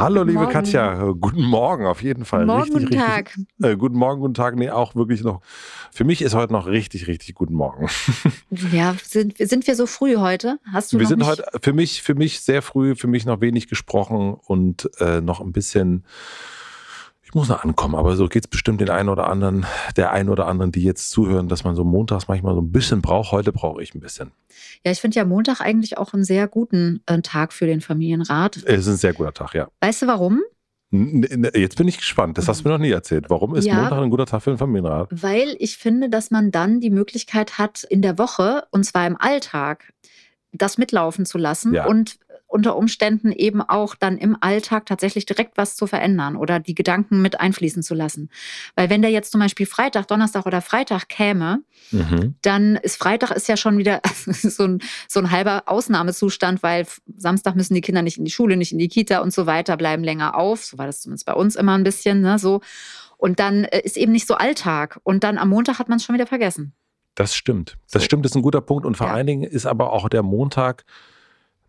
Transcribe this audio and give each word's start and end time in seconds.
Hallo, 0.00 0.22
liebe 0.22 0.38
Morgen. 0.38 0.52
Katja. 0.52 1.12
Guten 1.12 1.42
Morgen 1.42 1.84
auf 1.84 2.02
jeden 2.02 2.24
Fall. 2.24 2.46
Morgen, 2.46 2.62
richtig, 2.62 2.88
guten 2.88 3.02
richtig, 3.02 3.46
Äh, 3.62 3.76
guten 3.76 3.98
Morgen, 3.98 4.20
guten 4.22 4.32
Tag. 4.32 4.56
Nee, 4.56 4.70
auch 4.70 4.94
wirklich 4.94 5.22
noch. 5.22 5.42
Für 5.92 6.04
mich 6.04 6.22
ist 6.22 6.34
heute 6.34 6.54
noch 6.54 6.66
richtig, 6.66 7.06
richtig 7.06 7.34
guten 7.34 7.54
Morgen. 7.54 7.86
Ja, 8.72 8.96
sind, 9.02 9.36
sind 9.38 9.66
wir 9.66 9.76
so 9.76 9.86
früh 9.86 10.16
heute? 10.16 10.58
Hast 10.72 10.92
du 10.92 10.98
Wir 10.98 11.06
sind 11.06 11.24
heute 11.24 11.44
für 11.62 11.72
mich, 11.72 12.02
für 12.02 12.14
mich 12.14 12.40
sehr 12.40 12.62
früh, 12.62 12.94
für 12.96 13.06
mich 13.06 13.26
noch 13.26 13.40
wenig 13.40 13.68
gesprochen 13.68 14.34
und 14.34 14.90
äh, 15.00 15.20
noch 15.20 15.40
ein 15.40 15.52
bisschen. 15.52 16.04
Ich 17.30 17.34
muss 17.36 17.48
noch 17.48 17.62
ankommen, 17.62 17.94
aber 17.94 18.16
so 18.16 18.26
geht 18.26 18.44
es 18.46 18.48
bestimmt 18.50 18.80
den 18.80 18.90
einen 18.90 19.08
oder 19.08 19.28
anderen, 19.28 19.64
der 19.96 20.10
einen 20.10 20.30
oder 20.30 20.48
anderen, 20.48 20.72
die 20.72 20.82
jetzt 20.82 21.10
zuhören, 21.10 21.46
dass 21.46 21.62
man 21.62 21.76
so 21.76 21.84
montags 21.84 22.26
manchmal 22.26 22.56
so 22.56 22.60
ein 22.60 22.72
bisschen 22.72 23.02
braucht. 23.02 23.30
Heute 23.30 23.52
brauche 23.52 23.80
ich 23.80 23.94
ein 23.94 24.00
bisschen. 24.00 24.32
Ja, 24.84 24.90
ich 24.90 25.00
finde 25.00 25.14
ja 25.16 25.24
Montag 25.24 25.60
eigentlich 25.60 25.96
auch 25.96 26.12
einen 26.12 26.24
sehr 26.24 26.48
guten 26.48 27.02
äh, 27.06 27.20
Tag 27.22 27.52
für 27.52 27.66
den 27.66 27.80
Familienrat. 27.82 28.56
Es 28.56 28.80
ist 28.80 28.88
ein 28.88 28.96
sehr 28.96 29.12
guter 29.12 29.32
Tag, 29.32 29.54
ja. 29.54 29.68
Weißt 29.80 30.02
du 30.02 30.06
warum? 30.08 30.40
Jetzt 30.90 31.76
bin 31.76 31.86
ich 31.86 31.98
gespannt. 31.98 32.36
Das 32.36 32.48
hast 32.48 32.64
du 32.64 32.68
mir 32.68 32.74
noch 32.74 32.80
nie 32.80 32.90
erzählt. 32.90 33.26
Warum 33.30 33.54
ist 33.54 33.64
Ja. 33.64 33.76
Montag 33.76 34.00
ein 34.02 34.10
guter 34.10 34.26
Tag 34.26 34.42
für 34.42 34.50
den 34.50 34.58
Familienrat? 34.58 35.06
Weil 35.12 35.54
ich 35.60 35.76
finde, 35.76 36.10
dass 36.10 36.32
man 36.32 36.50
dann 36.50 36.80
die 36.80 36.90
Möglichkeit 36.90 37.58
hat, 37.58 37.84
in 37.84 38.02
der 38.02 38.18
Woche, 38.18 38.64
und 38.72 38.84
zwar 38.84 39.06
im 39.06 39.16
Alltag, 39.16 39.92
das 40.52 40.78
mitlaufen 40.78 41.26
zu 41.26 41.38
lassen 41.38 41.74
Ja. 41.74 41.86
und 41.86 42.18
unter 42.50 42.76
Umständen 42.76 43.32
eben 43.32 43.62
auch 43.62 43.94
dann 43.94 44.18
im 44.18 44.36
Alltag 44.40 44.84
tatsächlich 44.86 45.24
direkt 45.24 45.56
was 45.56 45.76
zu 45.76 45.86
verändern 45.86 46.36
oder 46.36 46.58
die 46.60 46.74
Gedanken 46.74 47.22
mit 47.22 47.40
einfließen 47.40 47.82
zu 47.82 47.94
lassen. 47.94 48.28
Weil 48.74 48.90
wenn 48.90 49.02
der 49.02 49.10
jetzt 49.10 49.30
zum 49.32 49.40
Beispiel 49.40 49.66
Freitag, 49.66 50.08
Donnerstag 50.08 50.46
oder 50.46 50.60
Freitag 50.60 51.08
käme, 51.08 51.60
Mhm. 51.92 52.34
dann 52.42 52.76
ist 52.76 52.96
Freitag 52.96 53.30
ist 53.32 53.48
ja 53.48 53.56
schon 53.56 53.78
wieder 53.78 54.00
so 54.26 54.64
ein, 54.64 54.80
so 55.08 55.18
ein 55.20 55.30
halber 55.30 55.62
Ausnahmezustand, 55.66 56.62
weil 56.62 56.86
Samstag 57.16 57.56
müssen 57.56 57.74
die 57.74 57.80
Kinder 57.80 58.02
nicht 58.02 58.18
in 58.18 58.24
die 58.24 58.30
Schule, 58.30 58.56
nicht 58.56 58.72
in 58.72 58.78
die 58.78 58.88
Kita 58.88 59.20
und 59.20 59.32
so 59.32 59.46
weiter, 59.46 59.76
bleiben 59.76 60.04
länger 60.04 60.36
auf. 60.36 60.64
So 60.64 60.78
war 60.78 60.86
das 60.86 61.00
zumindest 61.00 61.26
bei 61.26 61.34
uns 61.34 61.56
immer 61.56 61.76
ein 61.76 61.84
bisschen, 61.84 62.20
ne, 62.20 62.38
so. 62.38 62.60
Und 63.16 63.38
dann 63.40 63.64
äh, 63.64 63.80
ist 63.80 63.96
eben 63.96 64.12
nicht 64.12 64.26
so 64.26 64.34
Alltag. 64.34 64.98
Und 65.02 65.24
dann 65.24 65.38
am 65.38 65.48
Montag 65.50 65.78
hat 65.78 65.88
man 65.88 65.98
es 65.98 66.04
schon 66.04 66.14
wieder 66.14 66.26
vergessen. 66.26 66.72
Das 67.14 67.34
stimmt. 67.34 67.76
Das 67.92 68.02
So. 68.02 68.06
stimmt, 68.06 68.24
das 68.24 68.32
ist 68.32 68.36
ein 68.36 68.42
guter 68.42 68.60
Punkt. 68.60 68.86
Und 68.86 68.96
vor 68.96 69.08
Ja. 69.08 69.12
allen 69.14 69.26
Dingen 69.26 69.42
ist 69.42 69.66
aber 69.66 69.92
auch 69.92 70.08
der 70.08 70.22
Montag, 70.22 70.84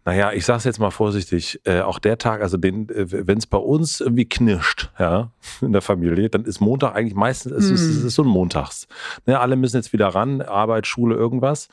naja, 0.03 0.31
ich 0.31 0.45
sage 0.45 0.57
es 0.57 0.63
jetzt 0.63 0.79
mal 0.79 0.89
vorsichtig, 0.89 1.61
äh, 1.65 1.81
auch 1.81 1.99
der 1.99 2.17
Tag, 2.17 2.41
also 2.41 2.57
den, 2.57 2.89
äh, 2.89 3.27
wenn 3.27 3.37
es 3.37 3.45
bei 3.45 3.57
uns 3.57 4.01
irgendwie 4.01 4.25
knirscht, 4.25 4.89
ja, 4.97 5.29
in 5.61 5.73
der 5.73 5.81
Familie, 5.81 6.29
dann 6.29 6.43
ist 6.45 6.59
Montag 6.59 6.95
eigentlich 6.95 7.15
meistens, 7.15 7.51
es, 7.53 7.69
ist, 7.69 7.87
Mm. 7.87 7.97
es 7.97 8.03
ist 8.05 8.15
so 8.15 8.23
ein 8.23 8.27
Montags. 8.27 8.87
Ne, 9.25 9.39
alle 9.39 9.55
müssen 9.55 9.77
jetzt 9.77 9.93
wieder 9.93 10.07
ran, 10.07 10.41
Arbeit, 10.41 10.87
Schule, 10.87 11.15
irgendwas. 11.15 11.69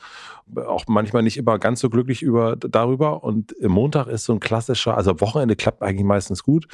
Auch 0.55 0.85
manchmal 0.87 1.23
nicht 1.23 1.37
immer 1.37 1.59
ganz 1.59 1.79
so 1.79 1.89
glücklich 1.89 2.21
über, 2.21 2.55
darüber. 2.55 3.23
Und 3.23 3.55
Montag 3.61 4.07
ist 4.07 4.25
so 4.25 4.33
ein 4.33 4.39
klassischer, 4.39 4.95
also 4.97 5.19
Wochenende 5.21 5.55
klappt 5.55 5.81
eigentlich 5.81 6.05
meistens 6.05 6.43
gut. 6.43 6.67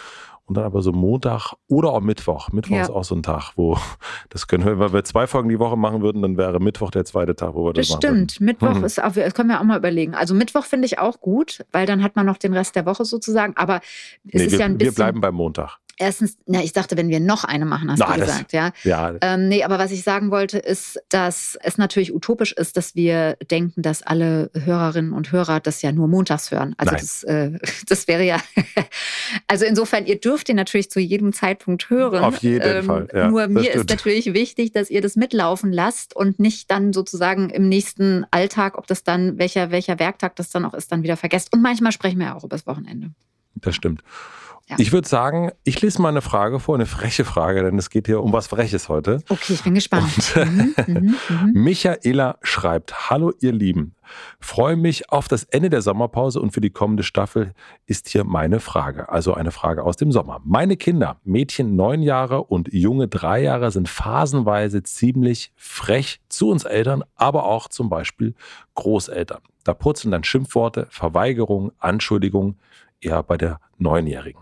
Und 0.47 0.57
dann 0.57 0.63
aber 0.65 0.81
so 0.83 0.91
Montag 0.91 1.53
oder 1.67 1.91
auch 1.91 2.01
Mittwoch. 2.01 2.51
Mittwoch 2.51 2.75
Ja. 2.75 2.83
ist 2.83 2.89
auch 2.91 3.03
so 3.03 3.15
ein 3.15 3.23
Tag, 3.23 3.53
wo 3.55 3.77
das 4.29 4.47
können 4.47 4.63
wir, 4.65 4.79
wenn 4.79 4.93
wir 4.93 5.03
zwei 5.03 5.25
Folgen 5.25 5.49
die 5.49 5.57
Woche 5.59 5.75
machen 5.75 6.01
würden, 6.03 6.21
dann 6.21 6.37
wäre 6.37 6.59
Mittwoch 6.59 6.91
der 6.91 7.03
zweite 7.03 7.35
Tag, 7.35 7.55
wo 7.55 7.65
wir 7.65 7.73
das, 7.73 7.87
Das 7.87 7.95
machen 7.95 8.03
würden. 8.15 8.29
stimmt. 8.29 8.41
Mittwoch 8.45 8.75
Mhm. 8.75 8.83
ist 8.83 9.01
auch, 9.03 9.13
das 9.13 9.33
können 9.33 9.49
wir 9.49 9.59
auch 9.59 9.63
mal 9.63 9.77
überlegen. 9.79 10.13
Also 10.13 10.35
Mittwoch 10.35 10.65
finde 10.65 10.85
ich 10.85 10.99
auch 10.99 11.19
gut, 11.19 11.65
weil 11.71 11.87
dann 11.87 12.03
hat 12.03 12.15
man 12.15 12.25
noch 12.27 12.37
den 12.37 12.53
Rest 12.53 12.75
der 12.75 12.85
Woche 12.85 13.05
sozusagen. 13.05 13.57
Aber 13.57 13.77
es 13.77 14.33
Nee, 14.33 14.43
ist 14.45 14.51
wir, 14.51 14.59
ja 14.59 14.65
ein 14.65 14.73
wir 14.73 14.77
bisschen. 14.79 14.95
bleiben 14.95 15.19
beim 15.21 15.33
Montag. 15.35 15.79
Erstens, 15.97 16.37
na, 16.45 16.61
ich 16.61 16.73
dachte, 16.73 16.97
wenn 16.97 17.07
wir 17.07 17.19
noch 17.21 17.45
eine 17.45 17.65
machen, 17.65 17.89
hast 17.89 17.99
Na, 17.99 18.13
du 18.13 18.19
das- 18.19 18.27
gesagt, 18.29 18.51
ja. 18.53 18.71
Ja, 18.83 19.15
Ähm, 19.21 19.47
nee, 19.47 19.63
aber 19.63 19.79
was 19.79 19.91
ich 19.91 20.03
sagen 20.03 20.29
wollte, 20.29 20.57
ist, 20.57 20.99
dass 21.09 21.57
es 21.63 21.77
natürlich 21.77 22.13
utopisch 22.13 22.51
ist, 22.51 22.75
dass 22.75 22.95
wir 22.95 23.37
denken, 23.49 23.81
dass 23.81 24.01
alle 24.03 24.51
Hörerinnen 24.53 25.13
und 25.13 25.31
Hörer 25.31 25.61
das 25.61 25.81
ja 25.81 25.91
nur 25.93 26.07
montags 26.09 26.51
hören. 26.51 26.75
Also 26.77 26.91
Nein. 26.91 27.01
das, 27.01 27.23
äh, 27.23 27.51
das 27.87 28.07
wäre 28.09 28.23
ja. 28.23 28.41
also 29.47 29.65
insofern, 29.65 30.05
ihr 30.05 30.19
dürft 30.19 30.49
ihn 30.49 30.55
natürlich 30.57 30.89
zu 30.91 30.99
jedem 30.99 31.33
Zeitpunkt 31.33 31.89
hören. 31.89 32.15
Ähm, 32.15 32.23
Auf 32.23 32.37
jeden 32.39 32.83
Fall, 32.83 33.07
ja, 33.13 33.29
nur 33.29 33.41
das 33.43 33.49
mir 33.49 33.59
ist 33.61 33.67
stimmt. 33.83 33.89
natürlich 33.91 34.33
wichtig, 34.33 34.71
dass 34.73 34.89
ihr 34.89 35.01
das 35.01 35.15
mitlaufen 35.15 35.71
lasst 35.71 36.15
und 36.15 36.39
nicht 36.39 36.69
dann 36.71 36.91
sozusagen 36.93 37.49
im 37.49 37.69
nächsten 37.69 38.25
Alltag, 38.31 38.77
ob 38.77 38.87
das 38.87 39.03
dann, 39.03 39.37
welcher, 39.37 39.71
welcher 39.71 39.97
Werktag 39.99 40.35
das 40.35 40.49
dann 40.49 40.65
auch 40.65 40.73
ist, 40.73 40.91
dann 40.91 41.03
wieder 41.03 41.17
vergesst. 41.17 41.53
Und 41.53 41.61
manchmal 41.61 41.91
sprechen 41.91 42.19
wir 42.19 42.27
ja 42.27 42.35
auch 42.35 42.43
übers 42.43 42.67
Wochenende. 42.67 43.11
das 43.55 43.75
stimmt. 43.75 44.01
Ja. 44.67 44.77
Ich 44.79 44.91
würde 44.91 45.07
sagen, 45.07 45.51
ich 45.63 45.79
lese 45.83 46.01
mal 46.01 46.09
eine 46.09 46.23
Frage 46.23 46.59
vor, 46.59 46.73
eine 46.73 46.87
freche 46.87 47.23
Frage, 47.23 47.61
denn 47.61 47.77
es 47.77 47.91
geht 47.91 48.07
hier 48.07 48.23
um 48.23 48.33
was 48.33 48.47
Freches 48.47 48.89
heute. 48.89 49.21
Okay, 49.29 49.53
ich 49.53 49.63
bin 49.63 49.75
gespannt. 49.75 50.33
Und- 50.35 50.47
mhm, 50.47 50.75
mhm, 50.87 51.15
mhm. 51.29 51.51
Michaela 51.53 52.37
schreibt, 52.41 53.11
hallo 53.11 53.31
ihr 53.41 53.51
Lieben, 53.51 53.93
freue 54.39 54.75
mich 54.75 55.11
auf 55.11 55.27
das 55.27 55.43
Ende 55.43 55.69
der 55.69 55.83
Sommerpause 55.83 56.41
und 56.41 56.49
für 56.49 56.61
die 56.61 56.71
kommende 56.71 57.03
Staffel 57.03 57.53
ist 57.85 58.09
hier 58.09 58.23
meine 58.23 58.59
Frage, 58.59 59.09
also 59.09 59.35
eine 59.35 59.51
Frage 59.51 59.83
aus 59.83 59.97
dem 59.97 60.11
Sommer. 60.11 60.41
Meine 60.43 60.77
Kinder, 60.77 61.17
Mädchen 61.23 61.75
neun 61.75 62.01
Jahre 62.01 62.43
und 62.43 62.73
Junge 62.73 63.07
drei 63.07 63.43
Jahre, 63.43 63.69
sind 63.69 63.87
phasenweise 63.87 64.81
ziemlich 64.81 65.51
frech 65.55 66.21
zu 66.27 66.49
uns 66.49 66.63
Eltern, 66.63 67.03
aber 67.15 67.43
auch 67.45 67.67
zum 67.67 67.89
Beispiel 67.89 68.33
Großeltern. 68.73 69.41
Da 69.63 69.75
purzeln 69.75 70.09
dann 70.11 70.23
Schimpfworte, 70.23 70.87
Verweigerung, 70.89 71.71
Anschuldigung, 71.79 72.55
eher 73.05 73.23
bei 73.23 73.37
der 73.37 73.59
Neunjährigen. 73.77 74.41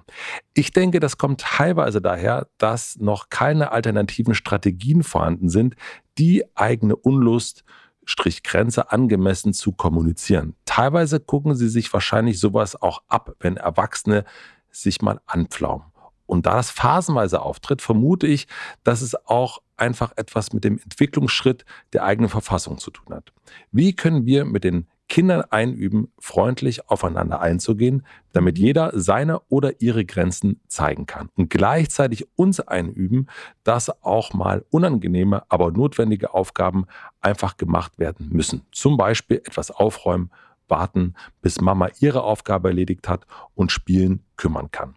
Ich 0.53 0.71
denke, 0.71 0.99
das 0.99 1.17
kommt 1.17 1.41
teilweise 1.41 2.01
daher, 2.01 2.47
dass 2.57 2.97
noch 2.97 3.29
keine 3.29 3.71
alternativen 3.71 4.35
Strategien 4.35 5.03
vorhanden 5.03 5.49
sind, 5.49 5.75
die 6.17 6.43
eigene 6.55 6.95
Unlust, 6.95 7.63
Strich 8.05 8.43
Grenze 8.43 8.91
angemessen 8.91 9.53
zu 9.53 9.71
kommunizieren. 9.71 10.55
Teilweise 10.65 11.19
gucken 11.19 11.55
sie 11.55 11.69
sich 11.69 11.91
wahrscheinlich 11.93 12.39
sowas 12.39 12.81
auch 12.81 13.01
ab, 13.07 13.35
wenn 13.39 13.55
Erwachsene 13.57 14.25
sich 14.71 15.01
mal 15.01 15.21
anpflaumen. 15.25 15.87
Und 16.25 16.45
da 16.45 16.55
das 16.55 16.71
phasenweise 16.71 17.41
auftritt, 17.41 17.81
vermute 17.81 18.27
ich, 18.27 18.47
dass 18.83 19.01
es 19.01 19.15
auch 19.27 19.61
einfach 19.77 20.13
etwas 20.15 20.53
mit 20.53 20.63
dem 20.63 20.79
Entwicklungsschritt 20.79 21.65
der 21.93 22.03
eigenen 22.03 22.29
Verfassung 22.29 22.77
zu 22.77 22.91
tun 22.91 23.13
hat. 23.13 23.31
Wie 23.71 23.95
können 23.95 24.25
wir 24.25 24.45
mit 24.45 24.63
den 24.63 24.87
Kindern 25.09 25.41
einüben, 25.49 26.11
freundlich 26.17 26.89
aufeinander 26.89 27.39
einzugehen, 27.39 28.05
damit 28.31 28.57
jeder 28.57 28.91
seine 28.99 29.41
oder 29.49 29.81
ihre 29.81 30.05
Grenzen 30.05 30.61
zeigen 30.67 31.05
kann 31.05 31.29
und 31.35 31.49
gleichzeitig 31.49 32.25
uns 32.35 32.59
einüben, 32.59 33.27
dass 33.63 34.03
auch 34.03 34.33
mal 34.33 34.65
unangenehme, 34.71 35.43
aber 35.49 35.71
notwendige 35.71 36.33
Aufgaben 36.33 36.85
einfach 37.21 37.57
gemacht 37.57 37.99
werden 37.99 38.29
müssen. 38.31 38.65
Zum 38.71 38.97
Beispiel 38.97 39.37
etwas 39.37 39.71
aufräumen, 39.71 40.31
warten, 40.67 41.13
bis 41.41 41.61
Mama 41.61 41.89
ihre 41.99 42.23
Aufgabe 42.23 42.69
erledigt 42.69 43.07
hat 43.07 43.27
und 43.53 43.71
spielen 43.71 44.23
kümmern 44.37 44.71
kann. 44.71 44.95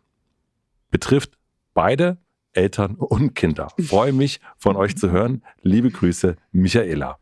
Betrifft 0.91 1.37
beide 1.75 2.19
Eltern 2.53 2.95
und 2.95 3.35
Kinder. 3.35 3.69
Freue 3.79 4.13
mich 4.13 4.41
von 4.57 4.77
euch 4.77 4.97
zu 4.97 5.11
hören. 5.11 5.43
Liebe 5.61 5.91
Grüße, 5.91 6.37
Michaela. 6.53 7.19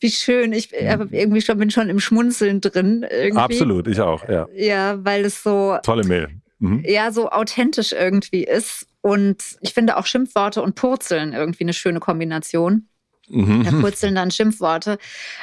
Wie 0.00 0.10
schön. 0.10 0.52
Ich 0.52 0.72
äh, 0.72 0.88
hab 0.90 1.12
irgendwie 1.12 1.40
schon, 1.40 1.58
bin 1.58 1.70
schon 1.70 1.88
im 1.88 2.00
Schmunzeln 2.00 2.60
drin. 2.60 3.04
Irgendwie. 3.10 3.40
Absolut, 3.40 3.88
ich 3.88 4.00
auch. 4.00 4.28
Ja. 4.28 4.46
Ja, 4.54 5.04
weil 5.04 5.24
es 5.24 5.42
so, 5.42 5.78
Tolle 5.82 6.04
Mail. 6.04 6.28
Mhm. 6.60 6.84
ja, 6.86 7.10
so 7.12 7.30
authentisch 7.30 7.92
irgendwie 7.92 8.44
ist. 8.44 8.86
Und 9.00 9.42
ich 9.60 9.74
finde 9.74 9.96
auch 9.96 10.06
Schimpfworte 10.06 10.62
und 10.62 10.74
Purzeln 10.74 11.32
irgendwie 11.32 11.64
eine 11.64 11.72
schöne 11.72 12.00
Kombination. 12.00 12.88
Da 13.30 13.36
Mhm. 13.36 13.82
purzeln 13.82 14.14
dann 14.14 14.30
Schimpfworte. 14.30 14.96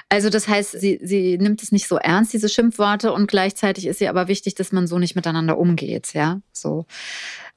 Also 0.10 0.30
das 0.32 0.48
heißt, 0.48 0.72
sie, 0.80 1.00
sie 1.04 1.38
nimmt 1.38 1.62
es 1.62 1.72
nicht 1.72 1.88
so 1.88 1.98
ernst, 1.98 2.34
diese 2.34 2.50
Schimpfworte, 2.50 3.14
und 3.14 3.28
gleichzeitig 3.28 3.86
ist 3.86 4.02
ihr 4.02 4.10
aber 4.10 4.28
wichtig, 4.28 4.56
dass 4.56 4.72
man 4.72 4.88
so 4.88 4.98
nicht 4.98 5.16
miteinander 5.16 5.58
umgeht, 5.60 6.14
ja. 6.14 6.42
So. 6.52 6.88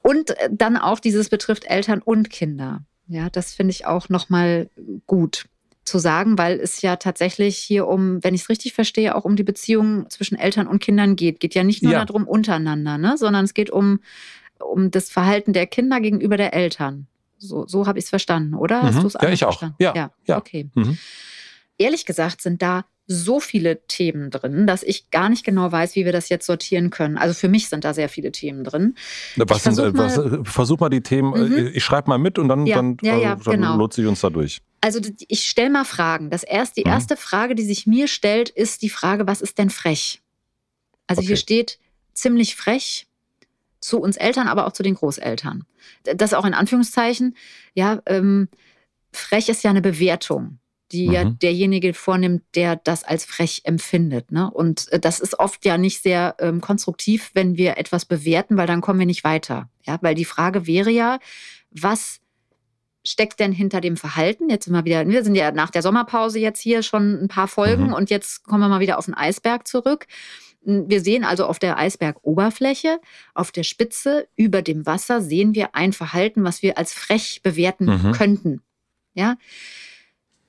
Und 0.03 0.29
äh, 0.37 0.49
dann 0.51 0.77
auch 0.77 0.99
dieses 0.99 1.29
betrifft 1.29 1.65
Eltern 1.65 2.01
und 2.03 2.29
Kinder. 2.29 2.83
Ja, 3.07 3.29
das 3.31 3.53
finde 3.53 3.71
ich 3.71 3.87
auch 3.87 4.09
nochmal 4.09 4.69
gut 5.07 5.45
zu 5.89 5.99
sagen, 5.99 6.37
weil 6.37 6.59
es 6.59 6.81
ja 6.81 6.95
tatsächlich 6.95 7.57
hier 7.57 7.87
um, 7.87 8.23
wenn 8.23 8.33
ich 8.33 8.41
es 8.43 8.49
richtig 8.49 8.73
verstehe, 8.73 9.15
auch 9.15 9.25
um 9.25 9.35
die 9.35 9.43
Beziehung 9.43 10.09
zwischen 10.09 10.37
Eltern 10.37 10.67
und 10.67 10.79
Kindern 10.79 11.15
geht. 11.17 11.39
Geht 11.41 11.55
ja 11.55 11.63
nicht 11.63 11.83
nur 11.83 11.91
Ja. 11.93 12.05
darum 12.05 12.25
untereinander, 12.27 12.97
ne? 12.97 13.17
sondern 13.17 13.43
es 13.45 13.53
geht 13.53 13.69
um, 13.69 13.99
um 14.59 14.91
das 14.91 15.09
Verhalten 15.09 15.51
der 15.53 15.67
Kinder 15.67 15.99
gegenüber 15.99 16.37
der 16.37 16.53
Eltern. 16.53 17.07
So, 17.37 17.67
so 17.67 17.87
habe 17.87 17.99
ich 17.99 18.05
es 18.05 18.09
verstanden, 18.09 18.53
oder? 18.53 18.81
Hast 18.83 18.95
Mhm. 18.97 19.01
du 19.01 19.07
es 19.07 19.13
Ja, 19.21 19.29
ich 19.29 19.43
auch. 19.43 19.59
verstanden? 19.59 19.75
Ja, 19.79 19.93
ja. 19.95 20.11
ja. 20.25 20.37
Okay. 20.37 20.69
Mhm. 20.75 20.97
Ehrlich 21.77 22.05
gesagt 22.05 22.41
sind 22.41 22.61
da 22.61 22.85
so 23.11 23.39
viele 23.39 23.87
Themen 23.87 24.29
drin, 24.29 24.67
dass 24.67 24.83
ich 24.83 25.09
gar 25.09 25.29
nicht 25.29 25.43
genau 25.43 25.71
weiß, 25.71 25.95
wie 25.95 26.05
wir 26.05 26.11
das 26.11 26.29
jetzt 26.29 26.45
sortieren 26.45 26.91
können. 26.91 27.17
Also 27.17 27.33
für 27.33 27.47
mich 27.49 27.67
sind 27.69 27.83
da 27.83 27.93
sehr 27.95 28.07
viele 28.09 28.31
Themen 28.31 28.63
drin. 28.63 28.93
Was 29.37 29.63
sind, 29.63 29.75
versuch 29.75 29.95
äh, 29.95 29.97
was, 29.97 30.17
äh, 30.17 30.43
versuch 30.43 30.79
mal 30.79 30.89
die 30.89 31.01
Themen, 31.01 31.31
Mhm. 31.31 31.57
äh, 31.57 31.69
ich 31.69 31.83
schreibe 31.83 32.09
mal 32.09 32.19
mit 32.19 32.37
und 32.37 32.49
dann, 32.49 32.67
Ja, 32.67 32.75
dann, 32.75 32.97
ja, 33.01 33.17
ja, 33.17 33.35
dann 33.35 33.55
genau. 33.61 33.77
nutze 33.77 34.01
ich 34.01 34.07
uns 34.07 34.21
da 34.21 34.29
durch. 34.29 34.59
Also 34.81 34.99
ich 35.27 35.45
stelle 35.49 35.69
mal 35.69 35.85
Fragen. 35.85 36.29
Das 36.29 36.43
erst, 36.43 36.77
die 36.77 36.83
Mhm. 36.83 36.89
erste 36.89 37.17
Frage, 37.17 37.55
die 37.55 37.63
sich 37.65 37.85
mir 37.85 38.07
stellt, 38.07 38.49
ist 38.49 38.81
die 38.81 38.89
Frage, 38.89 39.27
was 39.27 39.41
ist 39.41 39.57
denn 39.57 39.69
frech? 39.69 40.21
Also 41.07 41.21
hier 41.21 41.35
Okay. 41.35 41.41
steht 41.41 41.79
ziemlich 42.13 42.55
frech 42.55 43.07
zu 43.79 43.99
uns 43.99 44.17
Eltern, 44.17 44.47
aber 44.47 44.67
auch 44.67 44.73
zu 44.73 44.83
den 44.83 44.95
Großeltern. 44.95 45.65
Das 46.03 46.33
auch 46.33 46.45
in 46.45 46.53
Anführungszeichen. 46.53 47.35
Ja, 47.73 48.01
ähm, 48.05 48.49
frech 49.11 49.49
ist 49.49 49.63
ja 49.63 49.69
eine 49.69 49.81
Bewertung, 49.81 50.59
die 50.91 51.09
ja 51.11 51.25
Mhm. 51.25 51.39
derjenige 51.39 51.93
vornimmt, 51.93 52.43
der 52.55 52.75
das 52.77 53.03
als 53.03 53.25
frech 53.25 53.61
empfindet. 53.63 54.31
Ne? 54.31 54.49
Und 54.51 54.91
äh, 54.91 54.99
das 54.99 55.19
ist 55.19 55.39
oft 55.39 55.65
ja 55.65 55.77
nicht 55.77 56.03
sehr 56.03 56.35
ähm, 56.39 56.61
konstruktiv, 56.61 57.31
wenn 57.33 57.57
wir 57.57 57.77
etwas 57.77 58.05
bewerten, 58.05 58.57
weil 58.57 58.67
dann 58.67 58.81
kommen 58.81 58.99
wir 58.99 59.05
nicht 59.05 59.23
weiter. 59.23 59.69
Ja, 59.85 59.97
weil 60.01 60.15
die 60.15 60.25
Frage 60.25 60.67
wäre 60.67 60.89
ja, 60.91 61.19
was 61.71 62.19
steckt 63.05 63.39
denn 63.39 63.51
hinter 63.51 63.81
dem 63.81 63.97
Verhalten? 63.97 64.49
Jetzt 64.49 64.65
sind 64.65 64.73
wir 64.73 64.85
wieder, 64.85 65.07
wir 65.07 65.23
sind 65.23 65.35
ja 65.35 65.51
nach 65.51 65.69
der 65.71 65.81
Sommerpause 65.81 66.39
jetzt 66.39 66.59
hier 66.61 66.83
schon 66.83 67.23
ein 67.23 67.27
paar 67.27 67.47
Folgen 67.47 67.87
Mhm. 67.87 67.93
und 67.93 68.09
jetzt 68.09 68.43
kommen 68.43 68.61
wir 68.61 68.67
mal 68.69 68.79
wieder 68.81 68.97
auf 68.97 69.05
den 69.05 69.13
Eisberg 69.13 69.67
zurück. 69.67 70.07
Wir 70.61 70.99
sehen 71.01 71.23
also 71.23 71.45
auf 71.45 71.57
der 71.57 71.77
Eisbergoberfläche, 71.77 72.99
auf 73.33 73.51
der 73.51 73.63
Spitze 73.63 74.27
über 74.35 74.61
dem 74.61 74.85
Wasser 74.85 75.21
sehen 75.21 75.55
wir 75.55 75.73
ein 75.73 75.93
Verhalten, 75.93 76.43
was 76.43 76.61
wir 76.61 76.77
als 76.77 76.91
frech 76.93 77.39
bewerten 77.43 77.85
Mhm. 77.85 78.11
könnten. 78.11 78.61
Ja, 79.13 79.35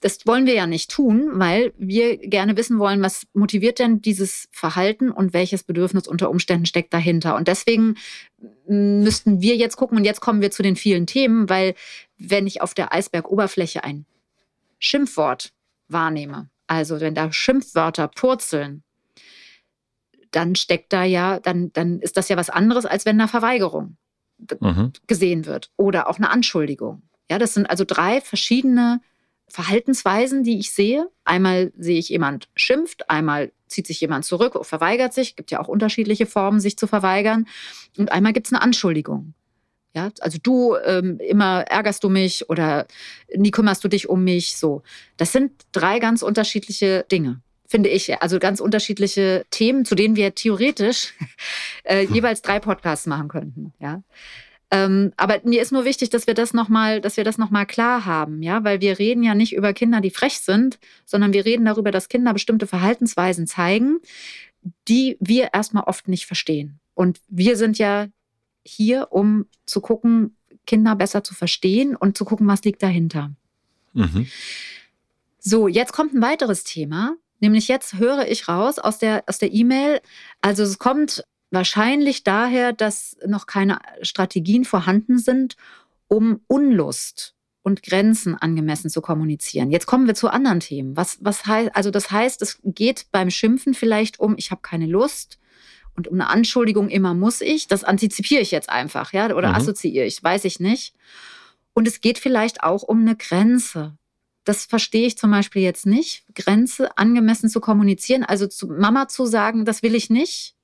das 0.00 0.26
wollen 0.26 0.46
wir 0.46 0.54
ja 0.54 0.66
nicht 0.66 0.90
tun, 0.90 1.30
weil 1.34 1.72
wir 1.76 2.16
gerne 2.16 2.56
wissen 2.56 2.78
wollen, 2.78 3.02
was 3.02 3.26
motiviert 3.34 3.78
denn 3.78 4.00
dieses 4.00 4.48
Verhalten 4.50 5.10
und 5.10 5.32
welches 5.32 5.62
Bedürfnis 5.62 6.08
unter 6.08 6.30
Umständen 6.30 6.66
steckt 6.66 6.92
dahinter. 6.94 7.36
Und 7.36 7.48
deswegen 7.48 7.96
müssten 8.66 9.40
wir 9.40 9.56
jetzt 9.56 9.76
gucken, 9.76 9.98
und 9.98 10.04
jetzt 10.04 10.20
kommen 10.20 10.40
wir 10.40 10.50
zu 10.50 10.62
den 10.62 10.76
vielen 10.76 11.06
Themen, 11.06 11.48
weil 11.48 11.74
wenn 12.16 12.46
ich 12.46 12.62
auf 12.62 12.74
der 12.74 12.92
Eisbergoberfläche 12.92 13.84
ein 13.84 14.06
Schimpfwort 14.78 15.52
wahrnehme, 15.88 16.48
also 16.66 17.00
wenn 17.00 17.14
da 17.14 17.30
Schimpfwörter 17.30 18.08
purzeln, 18.08 18.82
dann 20.30 20.54
steckt 20.54 20.92
da 20.92 21.04
ja, 21.04 21.40
dann, 21.40 21.72
dann 21.72 22.00
ist 22.00 22.16
das 22.16 22.28
ja 22.28 22.36
was 22.36 22.50
anderes, 22.50 22.86
als 22.86 23.04
wenn 23.04 23.18
da 23.18 23.26
Verweigerung 23.26 23.96
Mhm. 24.60 24.92
gesehen 25.06 25.46
wird 25.46 25.70
oder 25.76 26.08
auch 26.08 26.16
eine 26.16 26.30
Anschuldigung. 26.30 27.02
Ja, 27.30 27.38
das 27.38 27.54
sind 27.54 27.68
also 27.68 27.84
drei 27.86 28.20
verschiedene 28.20 29.00
Verhaltensweisen, 29.50 30.42
die 30.42 30.58
ich 30.58 30.70
sehe. 30.72 31.08
Einmal 31.24 31.72
sehe 31.76 31.98
ich 31.98 32.08
jemand 32.08 32.48
schimpft, 32.54 33.10
einmal 33.10 33.52
zieht 33.66 33.86
sich 33.86 34.00
jemand 34.00 34.24
zurück, 34.24 34.58
verweigert 34.64 35.12
sich, 35.12 35.36
gibt 35.36 35.50
ja 35.50 35.60
auch 35.60 35.68
unterschiedliche 35.68 36.26
Formen, 36.26 36.60
sich 36.60 36.76
zu 36.76 36.86
verweigern. 36.86 37.46
Und 37.96 38.12
einmal 38.12 38.32
gibt 38.32 38.46
es 38.46 38.52
eine 38.52 38.62
Anschuldigung. 38.62 39.34
Ja, 39.92 40.10
also 40.20 40.38
du 40.40 40.76
ähm, 40.84 41.18
immer 41.18 41.62
ärgerst 41.62 42.04
du 42.04 42.08
mich 42.08 42.48
oder 42.48 42.86
nie 43.34 43.50
kümmerst 43.50 43.82
du 43.82 43.88
dich 43.88 44.08
um 44.08 44.22
mich. 44.22 44.56
So, 44.56 44.82
das 45.16 45.32
sind 45.32 45.50
drei 45.72 45.98
ganz 45.98 46.22
unterschiedliche 46.22 47.04
Dinge, 47.10 47.40
finde 47.66 47.88
ich. 47.88 48.22
Also 48.22 48.38
ganz 48.38 48.60
unterschiedliche 48.60 49.44
Themen, 49.50 49.84
zu 49.84 49.96
denen 49.96 50.14
wir 50.14 50.34
theoretisch 50.34 51.14
äh, 51.84 52.02
jeweils 52.02 52.42
drei 52.42 52.60
Podcasts 52.60 53.06
machen 53.06 53.26
könnten. 53.26 53.72
Ja. 53.80 54.02
Ähm, 54.70 55.12
aber 55.16 55.40
mir 55.44 55.60
ist 55.62 55.72
nur 55.72 55.84
wichtig, 55.84 56.10
dass 56.10 56.26
wir 56.26 56.34
das 56.34 56.54
nochmal, 56.54 57.00
dass 57.00 57.16
wir 57.16 57.24
das 57.24 57.38
noch 57.38 57.50
mal 57.50 57.66
klar 57.66 58.04
haben, 58.04 58.42
ja, 58.42 58.62
weil 58.62 58.80
wir 58.80 58.98
reden 58.98 59.22
ja 59.22 59.34
nicht 59.34 59.54
über 59.54 59.72
Kinder, 59.72 60.00
die 60.00 60.10
frech 60.10 60.38
sind, 60.38 60.78
sondern 61.04 61.32
wir 61.32 61.44
reden 61.44 61.64
darüber, 61.64 61.90
dass 61.90 62.08
Kinder 62.08 62.32
bestimmte 62.32 62.68
Verhaltensweisen 62.68 63.48
zeigen, 63.48 63.98
die 64.86 65.16
wir 65.20 65.50
erstmal 65.52 65.84
oft 65.84 66.06
nicht 66.06 66.26
verstehen. 66.26 66.78
Und 66.94 67.20
wir 67.28 67.56
sind 67.56 67.78
ja 67.78 68.08
hier, 68.64 69.08
um 69.10 69.46
zu 69.66 69.80
gucken, 69.80 70.36
Kinder 70.66 70.94
besser 70.94 71.24
zu 71.24 71.34
verstehen 71.34 71.96
und 71.96 72.16
zu 72.16 72.24
gucken, 72.24 72.46
was 72.46 72.62
liegt 72.62 72.82
dahinter. 72.82 73.32
Mhm. 73.92 74.26
So, 75.40 75.66
jetzt 75.66 75.92
kommt 75.92 76.14
ein 76.14 76.22
weiteres 76.22 76.62
Thema, 76.62 77.16
nämlich 77.40 77.66
jetzt 77.66 77.94
höre 77.94 78.28
ich 78.28 78.46
raus 78.46 78.78
aus 78.78 78.98
der 78.98 79.24
aus 79.26 79.38
der 79.38 79.52
E-Mail, 79.52 80.00
also 80.42 80.62
es 80.62 80.78
kommt 80.78 81.24
wahrscheinlich 81.50 82.24
daher, 82.24 82.72
dass 82.72 83.16
noch 83.26 83.46
keine 83.46 83.78
Strategien 84.02 84.64
vorhanden 84.64 85.18
sind, 85.18 85.56
um 86.08 86.40
Unlust 86.46 87.34
und 87.62 87.82
Grenzen 87.82 88.36
angemessen 88.36 88.88
zu 88.90 89.00
kommunizieren. 89.00 89.70
Jetzt 89.70 89.86
kommen 89.86 90.06
wir 90.06 90.14
zu 90.14 90.28
anderen 90.28 90.60
Themen. 90.60 90.96
Was, 90.96 91.18
was 91.20 91.46
heißt, 91.46 91.70
also 91.74 91.90
das 91.90 92.10
heißt, 92.10 92.40
es 92.42 92.58
geht 92.64 93.06
beim 93.12 93.30
Schimpfen 93.30 93.74
vielleicht 93.74 94.18
um, 94.18 94.34
ich 94.38 94.50
habe 94.50 94.62
keine 94.62 94.86
Lust 94.86 95.38
und 95.94 96.08
um 96.08 96.14
eine 96.14 96.30
Anschuldigung 96.30 96.88
immer 96.88 97.14
muss 97.14 97.40
ich. 97.42 97.68
Das 97.68 97.84
antizipiere 97.84 98.40
ich 98.40 98.50
jetzt 98.50 98.70
einfach, 98.70 99.12
ja, 99.12 99.34
oder 99.34 99.50
Mhm. 99.50 99.54
assoziiere 99.56 100.06
ich, 100.06 100.22
weiß 100.22 100.44
ich 100.46 100.58
nicht. 100.60 100.94
Und 101.74 101.86
es 101.86 102.00
geht 102.00 102.18
vielleicht 102.18 102.62
auch 102.62 102.82
um 102.82 103.00
eine 103.00 103.16
Grenze. 103.16 103.96
Das 104.44 104.64
verstehe 104.64 105.06
ich 105.06 105.18
zum 105.18 105.30
Beispiel 105.30 105.62
jetzt 105.62 105.84
nicht. 105.86 106.24
Grenze 106.34 106.96
angemessen 106.96 107.50
zu 107.50 107.60
kommunizieren, 107.60 108.24
also 108.24 108.46
zu 108.46 108.68
Mama 108.68 109.06
zu 109.08 109.26
sagen, 109.26 109.64
das 109.66 109.82
will 109.82 109.94
ich 109.94 110.08
nicht. 110.08 110.54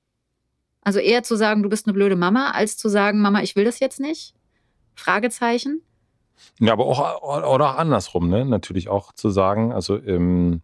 Also 0.87 0.99
eher 0.99 1.21
zu 1.21 1.35
sagen, 1.35 1.63
du 1.63 1.69
bist 1.69 1.85
eine 1.85 1.93
blöde 1.93 2.15
Mama, 2.15 2.51
als 2.51 2.77
zu 2.77 2.87
sagen, 2.87 3.19
Mama, 3.19 3.41
ich 3.41 3.57
will 3.57 3.65
das 3.65 3.81
jetzt 3.81 3.99
nicht. 3.99 4.33
Fragezeichen. 4.95 5.81
Ja, 6.61 6.71
aber 6.71 6.85
auch, 6.85 7.21
oder 7.53 7.71
auch 7.71 7.77
andersrum, 7.77 8.29
ne? 8.29 8.45
Natürlich 8.45 8.87
auch 8.87 9.11
zu 9.11 9.29
sagen, 9.29 9.73
also 9.73 9.97
ähm, 10.01 10.61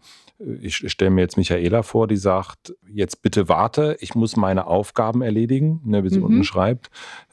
ich 0.62 0.78
stelle 0.90 1.12
mir 1.12 1.20
jetzt 1.24 1.36
Michaela 1.36 1.84
vor, 1.84 2.08
die 2.08 2.16
sagt, 2.16 2.74
jetzt 2.88 3.22
bitte 3.22 3.50
warte, 3.50 3.98
ich 4.00 4.16
muss 4.16 4.38
meine 4.38 4.66
Aufgaben 4.66 5.22
erledigen, 5.22 5.82
ne, 5.84 6.06
wie 6.06 6.10
sie 6.10 6.20
Mhm. 6.20 6.24
unten 6.26 6.44
schreibt. 6.46 6.90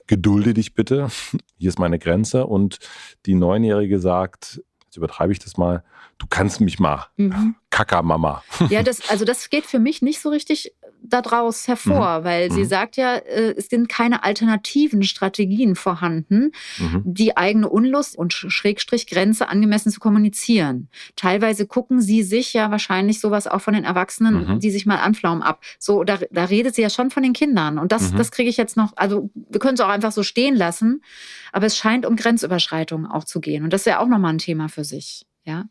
Gedulde 0.09 0.53
dich 0.53 0.75
bitte, 0.75 1.11
hier 1.59 1.69
ist 1.69 1.79
meine 1.79 2.01
Grenze. 2.01 2.47
Und 2.49 2.81
die 3.25 3.35
Neunjährige 3.37 4.01
sagt, 4.01 4.61
jetzt 4.87 4.97
übertreibe 4.97 5.33
ich 5.33 5.39
das 5.39 5.57
mal, 5.57 5.85
du 6.19 6.27
kannst 6.29 6.61
mich 6.61 6.81
mal, 6.81 7.07
Mhm. 7.17 7.55
Kackermama. 7.71 8.43
Ja, 8.69 8.83
das, 8.83 9.09
also 9.11 9.25
das 9.25 9.49
geht 9.49 9.65
für 9.67 9.79
mich 9.79 10.03
nicht 10.03 10.21
so 10.21 10.29
richtig 10.31 10.75
daraus 11.12 11.69
hervor, 11.69 12.25
weil 12.25 12.51
sie 12.51 12.61
Mhm. 12.61 12.69
sagt 12.69 12.97
ja, 12.97 13.17
äh, 13.17 13.55
es 13.57 13.67
sind 13.69 13.89
keine 13.89 14.25
alternativen 14.25 15.03
Strategien 15.03 15.77
vorhanden, 15.77 16.53
Mhm. 16.79 17.03
die 17.05 17.37
eigene 17.37 17.69
Unlust 17.69 18.17
und 18.17 18.32
Sch- 18.32 18.51
Schrägstrich 18.51 19.06
Grenze 19.06 19.49
angemessen 19.49 19.91
zu 19.93 20.01
kommunizieren. 20.01 20.89
Teilweise 21.17 21.67
gucken 21.67 22.01
sie 22.01 22.23
sich 22.23 22.53
ja 22.53 22.70
wahrscheinlich 22.70 23.20
sowas 23.20 23.46
auch 23.46 23.61
von 23.61 23.75
den 23.75 23.84
Erwachsenen, 23.84 24.46
Mhm. 24.55 24.61
die 24.61 24.70
sich 24.70 24.87
mal 24.87 24.96
anflaumen 24.99 25.43
ab. 25.43 25.61
So, 25.79 26.05
da, 26.05 26.19
da 26.31 26.44
redet 26.44 26.75
sie 26.75 26.82
ja 26.82 26.91
schon 26.91 27.11
von 27.11 27.23
den 27.23 27.32
Kindern. 27.32 27.79
Und 27.79 27.93
das, 27.93 28.13
Mhm. 28.13 28.17
das 28.17 28.31
kriege 28.31 28.49
ich 28.49 28.56
jetzt 28.56 28.77
noch, 28.77 28.93
also 28.96 29.31
wir 29.34 29.61
können 29.61 29.75
es 29.75 29.81
auch 29.81 29.89
einfach 29.89 30.13
so 30.13 30.23
stehen 30.23 30.56
lassen, 30.56 31.03
aber 31.53 31.67
es 31.67 31.77
scheint 31.77 32.06
um 32.06 32.17
Grenzüberschreitungen 32.17 33.06
auch 33.11 33.25
zu 33.25 33.41
gehen. 33.41 33.65
Und 33.65 33.73
das 33.73 33.82
ist 33.82 33.87
ja 33.87 33.99
auch 34.01 34.08
nochmal 34.08 34.32
ein 34.32 34.39
Thema 34.39 34.69
für 34.69 34.84
sich. 34.84 35.27
Ja. 35.44 35.65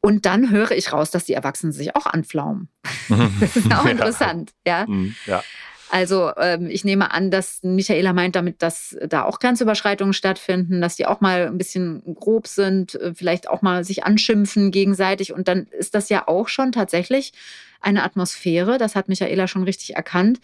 Und 0.00 0.26
dann 0.26 0.50
höre 0.50 0.70
ich 0.70 0.92
raus, 0.92 1.10
dass 1.10 1.24
die 1.24 1.32
Erwachsenen 1.34 1.72
sich 1.72 1.96
auch 1.96 2.06
anflaumen. 2.06 2.68
Das 3.40 3.56
ist 3.56 3.74
auch 3.74 3.84
interessant, 3.86 4.52
ja. 4.66 4.86
Mhm, 4.86 5.14
Ja. 5.26 5.42
Also 5.90 6.32
ähm, 6.36 6.68
ich 6.68 6.84
nehme 6.84 7.12
an, 7.12 7.30
dass 7.30 7.62
Michaela 7.62 8.12
meint 8.12 8.36
damit, 8.36 8.62
dass 8.62 8.96
da 9.08 9.22
auch 9.24 9.38
Grenzüberschreitungen 9.38 10.12
stattfinden, 10.12 10.80
dass 10.82 10.96
die 10.96 11.06
auch 11.06 11.22
mal 11.22 11.46
ein 11.46 11.56
bisschen 11.56 12.02
grob 12.14 12.46
sind, 12.46 12.94
äh, 12.96 13.14
vielleicht 13.14 13.48
auch 13.48 13.62
mal 13.62 13.84
sich 13.84 14.04
anschimpfen 14.04 14.70
gegenseitig. 14.70 15.32
Und 15.32 15.48
dann 15.48 15.66
ist 15.66 15.94
das 15.94 16.10
ja 16.10 16.28
auch 16.28 16.48
schon 16.48 16.72
tatsächlich 16.72 17.32
eine 17.80 18.02
Atmosphäre, 18.02 18.76
das 18.76 18.96
hat 18.96 19.08
Michaela 19.08 19.48
schon 19.48 19.62
richtig 19.62 19.96
erkannt, 19.96 20.40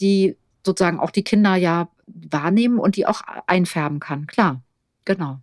die 0.00 0.36
sozusagen 0.64 1.00
auch 1.00 1.10
die 1.10 1.24
Kinder 1.24 1.56
ja 1.56 1.88
wahrnehmen 2.06 2.78
und 2.78 2.96
die 2.96 3.06
auch 3.06 3.22
einfärben 3.46 3.98
kann. 4.00 4.26
Klar, 4.26 4.60
genau. 5.04 5.40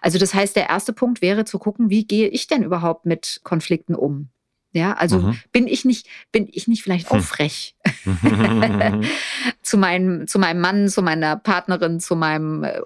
Also 0.00 0.18
das 0.18 0.34
heißt, 0.34 0.56
der 0.56 0.68
erste 0.68 0.92
Punkt 0.92 1.22
wäre 1.22 1.44
zu 1.44 1.58
gucken, 1.58 1.90
wie 1.90 2.06
gehe 2.06 2.28
ich 2.28 2.46
denn 2.46 2.62
überhaupt 2.62 3.06
mit 3.06 3.40
Konflikten 3.44 3.94
um? 3.94 4.28
Ja, 4.72 4.92
also 4.92 5.18
Mhm. 5.20 5.38
bin 5.50 5.66
ich 5.66 5.86
nicht, 5.86 6.06
bin 6.30 6.46
ich 6.52 6.68
nicht 6.68 6.82
vielleicht 6.82 7.10
auch 7.10 7.14
Hm. 7.14 7.22
frech 7.22 7.74
zu 9.62 9.78
meinem, 9.78 10.26
zu 10.26 10.38
meinem 10.38 10.60
Mann, 10.60 10.88
zu 10.88 11.02
meiner 11.02 11.36
Partnerin, 11.36 12.00
zu 12.00 12.14
meinem 12.16 12.64
äh, 12.64 12.80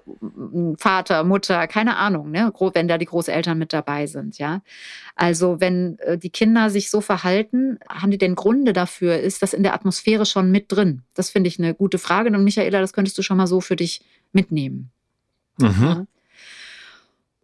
Vater, 0.77 1.23
Mutter, 1.25 1.67
keine 1.67 1.97
Ahnung, 1.97 2.31
ne? 2.31 2.51
Wenn 2.73 2.87
da 2.87 2.97
die 2.97 3.05
Großeltern 3.05 3.57
mit 3.57 3.73
dabei 3.73 4.07
sind, 4.07 4.37
ja. 4.37 4.61
Also 5.15 5.59
wenn 5.59 5.99
äh, 5.99 6.17
die 6.17 6.29
Kinder 6.29 6.69
sich 6.69 6.89
so 6.89 7.01
verhalten, 7.01 7.79
haben 7.89 8.11
die 8.11 8.17
denn 8.17 8.35
Gründe 8.35 8.71
dafür? 8.73 9.19
Ist 9.19 9.41
das 9.41 9.53
in 9.53 9.63
der 9.63 9.73
Atmosphäre 9.73 10.25
schon 10.25 10.51
mit 10.51 10.71
drin? 10.71 11.03
Das 11.15 11.29
finde 11.29 11.49
ich 11.49 11.59
eine 11.59 11.73
gute 11.75 11.97
Frage. 11.97 12.29
Und 12.29 12.43
Michaela, 12.45 12.79
das 12.79 12.93
könntest 12.93 13.17
du 13.17 13.21
schon 13.21 13.37
mal 13.37 13.47
so 13.47 13.59
für 13.61 13.75
dich 13.75 14.01
mitnehmen. 14.31 14.89
Mhm. 15.57 15.83
Ja. 15.83 16.05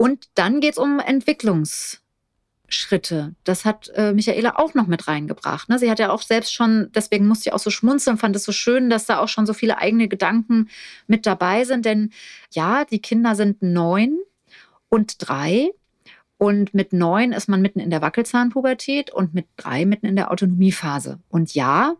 Und 0.01 0.29
dann 0.35 0.61
geht 0.61 0.71
es 0.71 0.77
um 0.77 0.99
Entwicklungsschritte. 0.99 3.35
Das 3.43 3.65
hat 3.65 3.91
äh, 3.95 4.13
Michaela 4.13 4.55
auch 4.55 4.73
noch 4.73 4.87
mit 4.87 5.09
reingebracht. 5.09 5.67
Ne? 5.67 5.77
Sie 5.77 5.91
hat 5.91 5.99
ja 5.99 6.09
auch 6.09 6.21
selbst 6.21 6.53
schon, 6.53 6.89
deswegen 6.95 7.27
musste 7.27 7.49
ich 7.49 7.53
auch 7.53 7.59
so 7.59 7.69
schmunzeln, 7.69 8.17
fand 8.17 8.33
es 8.37 8.45
so 8.45 8.53
schön, 8.53 8.89
dass 8.89 9.07
da 9.07 9.19
auch 9.19 9.27
schon 9.27 9.45
so 9.45 9.53
viele 9.53 9.77
eigene 9.77 10.07
Gedanken 10.07 10.69
mit 11.07 11.25
dabei 11.25 11.65
sind. 11.65 11.83
Denn 11.83 12.13
ja, 12.53 12.85
die 12.85 13.01
Kinder 13.01 13.35
sind 13.35 13.61
neun. 13.61 14.17
und 14.87 15.27
drei. 15.27 15.71
Und 16.37 16.73
mit 16.73 16.93
neun 16.93 17.33
ist 17.33 17.49
man 17.49 17.61
mitten 17.61 17.81
in 17.81 17.89
der 17.89 18.01
Wackelzahnpubertät 18.01 19.11
und 19.11 19.33
mit 19.33 19.47
drei 19.57 19.85
mitten 19.85 20.05
in 20.05 20.15
der 20.15 20.31
Autonomiephase. 20.31 21.19
Und 21.27 21.53
ja, 21.53 21.95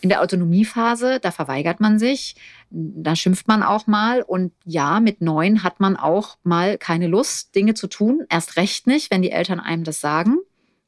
in 0.00 0.08
der 0.08 0.22
Autonomiephase, 0.22 1.20
da 1.20 1.30
verweigert 1.30 1.80
man 1.80 1.98
sich, 1.98 2.36
da 2.70 3.16
schimpft 3.16 3.48
man 3.48 3.62
auch 3.62 3.86
mal. 3.86 4.22
Und 4.22 4.52
ja, 4.64 5.00
mit 5.00 5.20
neun 5.20 5.62
hat 5.62 5.80
man 5.80 5.96
auch 5.96 6.36
mal 6.42 6.78
keine 6.78 7.06
Lust, 7.06 7.54
Dinge 7.54 7.74
zu 7.74 7.86
tun. 7.86 8.26
Erst 8.28 8.56
recht 8.56 8.86
nicht, 8.86 9.10
wenn 9.10 9.22
die 9.22 9.30
Eltern 9.30 9.60
einem 9.60 9.84
das 9.84 10.00
sagen. 10.00 10.38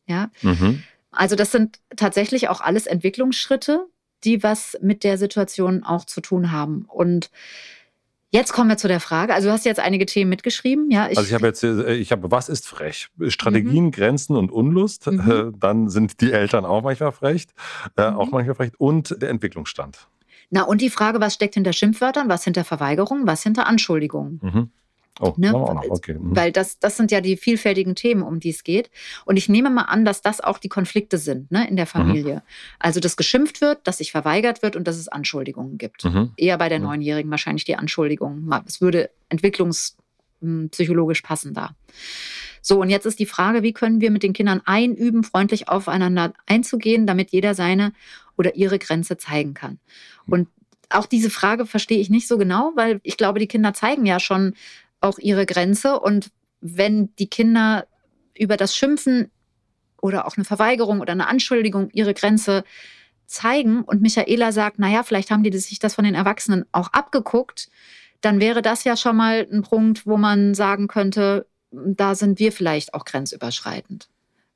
Ja. 0.07 0.31
Mhm. 0.43 0.83
Also 1.11 1.37
das 1.37 1.51
sind 1.51 1.81
tatsächlich 1.97 2.49
auch 2.49 2.61
alles 2.61 2.87
Entwicklungsschritte, 2.87 3.87
die 4.25 4.43
was 4.43 4.79
mit 4.83 5.03
der 5.05 5.19
Situation 5.19 5.83
auch 5.83 6.05
zu 6.05 6.21
tun 6.21 6.53
haben. 6.53 6.85
Und 6.87 7.31
Jetzt 8.33 8.53
kommen 8.53 8.69
wir 8.69 8.77
zu 8.77 8.87
der 8.87 9.01
Frage. 9.01 9.35
Also 9.35 9.49
du 9.49 9.53
hast 9.53 9.65
jetzt 9.65 9.81
einige 9.81 10.07
Themen 10.07 10.29
mitgeschrieben, 10.29 10.91
ja? 10.91 11.09
Ich 11.09 11.19
also 11.19 11.29
ich 11.29 11.35
habe 11.35 11.47
jetzt, 11.47 11.65
äh, 11.65 11.95
ich 11.95 12.13
habe, 12.13 12.31
was 12.31 12.49
ist 12.49 12.69
frech? 12.69 13.09
Strategien, 13.29 13.87
mhm. 13.87 13.91
Grenzen 13.91 14.37
und 14.37 14.53
Unlust. 14.53 15.09
Mhm. 15.09 15.31
Äh, 15.31 15.53
dann 15.59 15.89
sind 15.89 16.21
die 16.21 16.33
Eltern 16.33 16.65
auch 16.65 16.83
manchmal 16.83 17.11
frech, 17.11 17.47
äh, 17.97 18.11
mhm. 18.11 18.17
auch 18.17 18.31
manchmal 18.31 18.55
frech. 18.55 18.73
Und 18.79 19.17
der 19.21 19.31
Entwicklungsstand. 19.31 20.07
Na 20.51 20.63
und 20.63 20.81
die 20.81 20.91
Frage, 20.91 21.21
was 21.21 21.35
steckt 21.35 21.55
hinter 21.55 21.73
Schimpfwörtern, 21.73 22.29
was 22.29 22.45
hinter 22.45 22.65
Verweigerungen, 22.65 23.27
was 23.27 23.43
hinter 23.43 23.67
Anschuldigungen? 23.67 24.41
Oh, 25.19 25.35
ne? 25.37 25.55
auch 25.55 25.75
noch. 25.75 25.85
Okay. 25.85 26.15
Mhm. 26.15 26.35
Weil 26.37 26.53
das, 26.53 26.79
das 26.79 26.97
sind 26.97 27.11
ja 27.11 27.21
die 27.21 27.37
vielfältigen 27.37 27.95
Themen, 27.95 28.23
um 28.23 28.41
die 28.41 28.51
es 28.51 28.65
geht. 28.65 28.91
Und 29.25 29.37
ich 29.37 29.49
nehme 29.49 29.71
mal 29.71 29.83
an, 29.83 30.05
dass 30.05 30.23
das 30.23 30.41
auch 30.41 30.59
die 30.59 30.69
Konflikte 30.69 31.19
sind 31.19 31.51
ne, 31.51 31.69
in 31.69 31.77
der 31.77 31.85
mhm. 31.87 31.91
Familie. 31.91 32.35
Mhm. 32.37 32.41
Also, 32.79 33.01
dass 33.01 33.17
geschimpft 33.17 33.61
wird, 33.61 33.87
dass 33.87 33.99
sich 33.99 34.13
verweigert 34.13 34.63
wird 34.63 34.77
und 34.77 34.87
dass 34.87 34.97
es 34.97 35.09
Anschuldigungen 35.09 35.79
gibt. 35.79 36.05
Mhm. 36.05 36.33
Eher 36.37 36.57
bei 36.59 36.69
der 36.69 36.79
mhm. 36.79 36.87
Neunjährigen 36.87 37.31
wahrscheinlich 37.31 37.65
die 37.65 37.77
Anschuldigungen. 37.77 38.51
Es 38.67 38.81
würde 38.81 39.11
entwicklungspsychologisch 39.29 41.21
hm, 41.21 41.27
passen 41.27 41.55
da. 41.55 41.75
So, 42.63 42.81
und 42.81 42.91
jetzt 42.91 43.07
ist 43.07 43.19
die 43.19 43.27
Frage, 43.27 43.63
wie 43.63 43.73
können 43.73 44.01
wir 44.01 44.11
mit 44.11 44.23
den 44.23 44.33
Kindern 44.33 44.61
einüben, 44.65 45.25
freundlich 45.25 45.69
aufeinander 45.69 46.33
einzugehen, 46.47 47.07
damit 47.07 47.31
jeder 47.31 47.55
seine 47.55 47.93
oder 48.37 48.57
ihre 48.57 48.79
Grenze 48.79 49.17
zeigen 49.17 49.55
kann. 49.55 49.79
Mhm. 50.27 50.33
Und 50.33 50.49
auch 50.91 51.07
diese 51.07 51.31
Frage 51.31 51.67
verstehe 51.67 52.01
ich 52.01 52.11
nicht 52.11 52.27
so 52.27 52.37
genau, 52.37 52.73
weil 52.75 53.01
ich 53.03 53.17
glaube, 53.17 53.39
die 53.39 53.47
Kinder 53.47 53.75
zeigen 53.75 54.07
ja 54.07 54.19
schon 54.19 54.55
auch 55.01 55.19
ihre 55.19 55.47
Grenze. 55.47 55.99
Und 55.99 56.31
wenn 56.61 57.15
die 57.17 57.29
Kinder 57.29 57.87
über 58.37 58.57
das 58.57 58.77
Schimpfen 58.77 59.31
oder 60.01 60.27
auch 60.27 60.37
eine 60.37 60.45
Verweigerung 60.45 61.01
oder 61.01 61.13
eine 61.13 61.29
Anschuldigung 61.29 61.91
ihre 61.93 62.15
Grenze 62.15 62.65
zeigen 63.27 63.83
und 63.83 64.03
Michaela 64.03 64.53
sagt, 64.53 64.79
naja, 64.79 65.03
vielleicht 65.03 65.31
haben 65.31 65.43
die 65.43 65.57
sich 65.57 65.79
das 65.79 65.95
von 65.95 66.05
den 66.05 66.15
Erwachsenen 66.15 66.65
auch 66.73 66.89
abgeguckt, 66.93 67.69
dann 68.21 68.41
wäre 68.41 68.61
das 68.61 68.85
ja 68.85 68.97
schon 68.97 69.17
mal 69.17 69.47
ein 69.51 69.63
Punkt, 69.63 70.07
wo 70.07 70.17
man 70.17 70.55
sagen 70.55 70.89
könnte, 70.89 71.47
da 71.71 72.15
sind 72.15 72.39
wir 72.39 72.53
vielleicht 72.53 72.93
auch 72.95 73.05
grenzüberschreitend. 73.05 74.09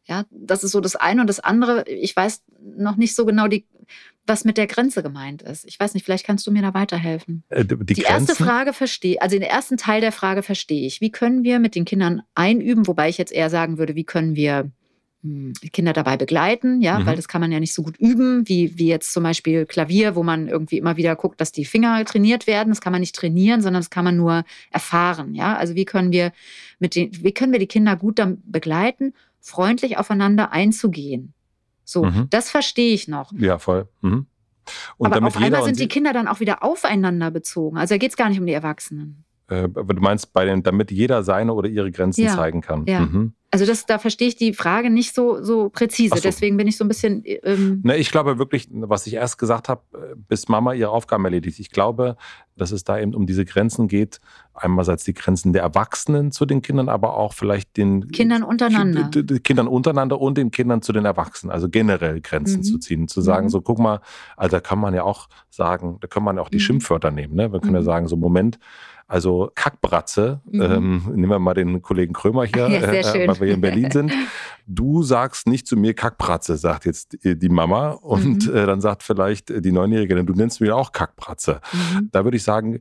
Ja, 0.06 0.24
das 0.30 0.64
ist 0.64 0.72
so 0.72 0.80
das 0.80 0.96
eine 0.96 1.22
und 1.22 1.28
das 1.28 1.40
andere. 1.40 1.88
Ich 1.88 2.14
weiß 2.14 2.42
noch 2.76 2.96
nicht 2.96 3.14
so 3.14 3.24
genau 3.24 3.48
die 3.48 3.66
was 4.26 4.44
mit 4.44 4.56
der 4.56 4.66
Grenze 4.66 5.02
gemeint 5.02 5.42
ist. 5.42 5.64
Ich 5.66 5.78
weiß 5.78 5.94
nicht, 5.94 6.04
vielleicht 6.04 6.26
kannst 6.26 6.46
du 6.46 6.50
mir 6.50 6.62
da 6.62 6.74
weiterhelfen. 6.74 7.44
Äh, 7.50 7.64
die, 7.64 7.94
die 7.94 8.02
erste 8.02 8.34
Frage 8.34 8.72
verstehe, 8.72 9.20
also 9.20 9.36
den 9.36 9.42
ersten 9.42 9.76
Teil 9.76 10.00
der 10.00 10.12
Frage 10.12 10.42
verstehe 10.42 10.86
ich. 10.86 11.00
Wie 11.00 11.10
können 11.10 11.44
wir 11.44 11.58
mit 11.58 11.74
den 11.74 11.84
Kindern 11.84 12.22
einüben, 12.34 12.86
wobei 12.86 13.08
ich 13.08 13.18
jetzt 13.18 13.32
eher 13.32 13.50
sagen 13.50 13.78
würde, 13.78 13.94
wie 13.94 14.04
können 14.04 14.34
wir 14.34 14.70
hm, 15.22 15.52
Kinder 15.72 15.92
dabei 15.92 16.16
begleiten, 16.16 16.80
ja, 16.80 16.98
mhm. 16.98 17.06
weil 17.06 17.16
das 17.16 17.28
kann 17.28 17.42
man 17.42 17.52
ja 17.52 17.60
nicht 17.60 17.74
so 17.74 17.82
gut 17.82 17.98
üben, 17.98 18.48
wie, 18.48 18.78
wie 18.78 18.88
jetzt 18.88 19.12
zum 19.12 19.22
Beispiel 19.22 19.66
Klavier, 19.66 20.16
wo 20.16 20.22
man 20.22 20.48
irgendwie 20.48 20.78
immer 20.78 20.96
wieder 20.96 21.16
guckt, 21.16 21.40
dass 21.40 21.52
die 21.52 21.66
Finger 21.66 22.02
trainiert 22.06 22.46
werden. 22.46 22.70
Das 22.70 22.80
kann 22.80 22.92
man 22.92 23.00
nicht 23.00 23.14
trainieren, 23.14 23.60
sondern 23.60 23.82
das 23.82 23.90
kann 23.90 24.04
man 24.04 24.16
nur 24.16 24.44
erfahren, 24.70 25.34
ja. 25.34 25.56
Also 25.56 25.74
wie 25.74 25.84
können 25.84 26.12
wir 26.12 26.32
mit 26.78 26.94
den, 26.94 27.10
wie 27.22 27.32
können 27.32 27.52
wir 27.52 27.58
die 27.58 27.66
Kinder 27.66 27.96
gut 27.96 28.18
dann 28.18 28.42
begleiten, 28.46 29.12
freundlich 29.40 29.98
aufeinander 29.98 30.50
einzugehen? 30.52 31.33
So, 31.84 32.04
mhm. 32.04 32.28
das 32.30 32.50
verstehe 32.50 32.94
ich 32.94 33.08
noch. 33.08 33.32
Ja, 33.32 33.58
voll. 33.58 33.88
Mhm. 34.00 34.26
Und 34.96 35.12
Aber 35.12 35.26
auf 35.26 35.36
einmal 35.36 35.62
sind 35.64 35.78
die 35.78 35.88
Kinder 35.88 36.12
dann 36.12 36.26
auch 36.26 36.40
wieder 36.40 36.62
aufeinander 36.62 37.30
bezogen. 37.30 37.76
Also 37.76 37.94
da 37.94 37.98
geht 37.98 38.10
es 38.10 38.16
gar 38.16 38.28
nicht 38.28 38.40
um 38.40 38.46
die 38.46 38.52
Erwachsenen. 38.52 39.24
Äh, 39.48 39.68
du 39.68 40.00
meinst, 40.00 40.32
bei 40.32 40.44
den, 40.44 40.62
damit 40.62 40.90
jeder 40.90 41.22
seine 41.22 41.52
oder 41.52 41.68
ihre 41.68 41.90
Grenzen 41.90 42.24
ja. 42.24 42.34
zeigen 42.34 42.60
kann. 42.60 42.84
Ja. 42.86 43.00
Mhm. 43.00 43.34
Also 43.54 43.66
das, 43.66 43.86
da 43.86 44.00
verstehe 44.00 44.26
ich 44.26 44.34
die 44.34 44.52
Frage 44.52 44.90
nicht 44.90 45.14
so, 45.14 45.40
so 45.40 45.68
präzise. 45.68 46.16
So. 46.16 46.20
Deswegen 46.20 46.56
bin 46.56 46.66
ich 46.66 46.76
so 46.76 46.84
ein 46.84 46.88
bisschen. 46.88 47.22
Ähm 47.44 47.82
ne, 47.84 47.96
ich 47.96 48.10
glaube 48.10 48.36
wirklich, 48.38 48.66
was 48.72 49.06
ich 49.06 49.14
erst 49.14 49.38
gesagt 49.38 49.68
habe, 49.68 49.82
äh, 49.94 50.16
bis 50.16 50.48
Mama 50.48 50.72
ihre 50.72 50.90
Aufgaben 50.90 51.24
erledigt. 51.24 51.60
Ich 51.60 51.70
glaube, 51.70 52.16
dass 52.56 52.72
es 52.72 52.82
da 52.82 52.98
eben 52.98 53.14
um 53.14 53.26
diese 53.26 53.44
Grenzen 53.44 53.86
geht. 53.86 54.20
Einmalseits 54.54 55.04
die 55.04 55.14
Grenzen 55.14 55.52
der 55.52 55.62
Erwachsenen 55.62 56.32
zu 56.32 56.46
den 56.46 56.62
Kindern, 56.62 56.88
aber 56.88 57.16
auch 57.16 57.32
vielleicht 57.32 57.76
den 57.76 58.08
Kindern 58.08 58.42
untereinander. 58.42 59.08
Kindern 59.44 59.68
untereinander 59.68 60.20
und 60.20 60.36
den 60.36 60.50
Kindern 60.50 60.82
zu 60.82 60.92
den 60.92 61.04
Erwachsenen. 61.04 61.52
Also 61.52 61.68
generell 61.68 62.20
Grenzen 62.22 62.58
mhm. 62.58 62.64
zu 62.64 62.78
ziehen. 62.78 63.06
Zu 63.06 63.20
sagen, 63.20 63.46
mhm. 63.46 63.50
so 63.50 63.60
guck 63.60 63.78
mal, 63.78 64.00
also 64.36 64.56
da 64.56 64.60
kann 64.60 64.80
man 64.80 64.94
ja 64.94 65.04
auch 65.04 65.28
sagen, 65.50 65.98
da 66.00 66.08
kann 66.08 66.24
man 66.24 66.36
ja 66.36 66.42
auch 66.42 66.48
die 66.48 66.56
mhm. 66.56 66.62
Schimpfwörter 66.62 67.12
nehmen. 67.12 67.36
Ne? 67.36 67.52
Wir 67.52 67.60
können 67.60 67.74
ja 67.74 67.82
mhm. 67.82 67.84
sagen, 67.84 68.08
so 68.08 68.16
Moment, 68.16 68.58
also 69.06 69.50
Kackbratze, 69.54 70.40
mhm. 70.44 70.62
ähm, 70.62 71.02
nehmen 71.14 71.30
wir 71.30 71.38
mal 71.38 71.54
den 71.54 71.82
Kollegen 71.82 72.12
Krömer 72.12 72.44
hier, 72.44 72.68
ja, 72.68 72.80
äh, 72.80 73.28
weil 73.28 73.40
wir 73.40 73.46
hier 73.46 73.54
in 73.54 73.60
Berlin 73.60 73.90
sind. 73.90 74.12
Du 74.66 75.02
sagst 75.02 75.46
nicht 75.46 75.66
zu 75.66 75.76
mir 75.76 75.94
Kackbratze, 75.94 76.56
sagt 76.56 76.86
jetzt 76.86 77.18
die 77.22 77.48
Mama. 77.48 77.90
Und 77.90 78.48
mhm. 78.48 78.56
äh, 78.56 78.66
dann 78.66 78.80
sagt 78.80 79.02
vielleicht 79.02 79.64
die 79.64 79.72
Neunjährige, 79.72 80.24
du 80.24 80.32
nennst 80.32 80.60
mir 80.60 80.74
auch 80.74 80.92
Kackbratze. 80.92 81.60
Mhm. 81.72 82.08
Da 82.12 82.24
würde 82.24 82.36
ich 82.36 82.42
sagen, 82.42 82.80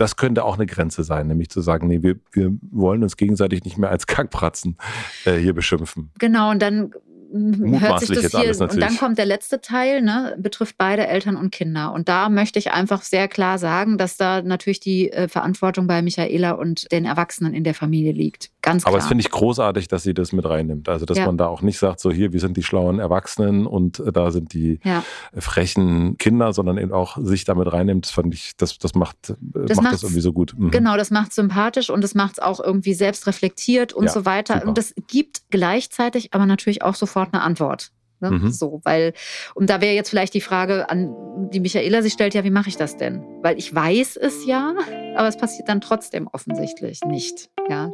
das 0.00 0.16
könnte 0.16 0.44
auch 0.44 0.54
eine 0.54 0.66
Grenze 0.66 1.04
sein, 1.04 1.26
nämlich 1.26 1.50
zu 1.50 1.60
sagen, 1.60 1.86
nee, 1.86 2.02
wir, 2.02 2.16
wir 2.32 2.52
wollen 2.70 3.02
uns 3.02 3.16
gegenseitig 3.16 3.64
nicht 3.64 3.76
mehr 3.76 3.90
als 3.90 4.06
Kackbratzen 4.06 4.76
äh, 5.26 5.36
hier 5.36 5.52
beschimpfen. 5.52 6.10
Genau, 6.18 6.50
und 6.50 6.60
dann 6.62 6.92
hört 7.32 8.00
sich 8.00 8.10
das 8.10 8.32
hier. 8.32 8.60
Und 8.60 8.80
dann 8.80 8.96
kommt 8.96 9.18
der 9.18 9.26
letzte 9.26 9.60
Teil, 9.60 10.02
ne, 10.02 10.36
betrifft 10.38 10.76
beide 10.78 11.06
Eltern 11.06 11.36
und 11.36 11.50
Kinder. 11.50 11.92
Und 11.92 12.08
da 12.08 12.28
möchte 12.28 12.58
ich 12.58 12.72
einfach 12.72 13.02
sehr 13.02 13.28
klar 13.28 13.58
sagen, 13.58 13.98
dass 13.98 14.16
da 14.16 14.42
natürlich 14.42 14.80
die 14.80 15.12
äh, 15.12 15.28
Verantwortung 15.28 15.86
bei 15.86 16.02
Michaela 16.02 16.52
und 16.52 16.90
den 16.92 17.04
Erwachsenen 17.04 17.54
in 17.54 17.64
der 17.64 17.74
Familie 17.74 18.12
liegt. 18.12 18.50
Ganz 18.62 18.82
klar. 18.82 18.94
Aber 18.94 19.02
es 19.02 19.06
finde 19.06 19.22
ich 19.22 19.30
großartig, 19.30 19.88
dass 19.88 20.02
sie 20.02 20.14
das 20.14 20.32
mit 20.32 20.44
reinnimmt. 20.44 20.88
Also, 20.88 21.06
dass 21.06 21.18
ja. 21.18 21.26
man 21.26 21.36
da 21.36 21.46
auch 21.46 21.62
nicht 21.62 21.78
sagt, 21.78 22.00
so 22.00 22.10
hier, 22.10 22.32
wir 22.32 22.40
sind 22.40 22.56
die 22.56 22.62
schlauen 22.62 22.98
Erwachsenen 22.98 23.66
und 23.66 24.00
äh, 24.00 24.12
da 24.12 24.30
sind 24.30 24.52
die 24.52 24.80
ja. 24.84 25.04
frechen 25.36 26.18
Kinder, 26.18 26.52
sondern 26.52 26.78
eben 26.78 26.92
auch 26.92 27.16
sich 27.20 27.44
damit 27.44 27.72
reinnimmt, 27.72 28.06
fand 28.06 28.34
ich, 28.34 28.56
das, 28.56 28.78
das 28.78 28.94
macht, 28.94 29.30
äh, 29.30 29.34
das, 29.66 29.80
macht 29.80 29.94
das 29.94 30.02
irgendwie 30.02 30.20
so 30.20 30.32
gut. 30.32 30.54
Mhm. 30.56 30.70
Genau, 30.70 30.96
das 30.96 31.10
macht 31.10 31.32
sympathisch 31.32 31.90
und 31.90 32.04
es 32.04 32.14
macht 32.14 32.32
es 32.32 32.38
auch 32.40 32.60
irgendwie 32.60 32.94
selbst 32.94 33.26
reflektiert 33.26 33.92
und 33.92 34.04
ja, 34.04 34.10
so 34.10 34.24
weiter. 34.24 34.54
Super. 34.54 34.68
Und 34.68 34.78
das 34.78 34.94
gibt 35.08 35.42
gleichzeitig 35.50 36.34
aber 36.34 36.46
natürlich 36.46 36.82
auch 36.82 36.94
sofort 36.94 37.19
sofort 37.20 37.34
eine 37.34 37.42
Antwort. 37.42 37.90
Ne? 38.20 38.30
Mhm. 38.32 38.50
So, 38.50 38.80
weil, 38.84 39.14
und 39.54 39.70
da 39.70 39.80
wäre 39.80 39.94
jetzt 39.94 40.10
vielleicht 40.10 40.34
die 40.34 40.40
Frage 40.40 40.90
an 40.90 41.14
die 41.52 41.60
Michaela 41.60 42.02
sich 42.02 42.12
stellt, 42.12 42.34
ja, 42.34 42.44
wie 42.44 42.50
mache 42.50 42.68
ich 42.68 42.76
das 42.76 42.96
denn? 42.96 43.22
Weil 43.42 43.58
ich 43.58 43.74
weiß 43.74 44.16
es 44.16 44.46
ja, 44.46 44.74
aber 45.16 45.28
es 45.28 45.36
passiert 45.36 45.68
dann 45.68 45.80
trotzdem 45.80 46.28
offensichtlich 46.28 47.00
nicht. 47.06 47.48
Ja. 47.68 47.90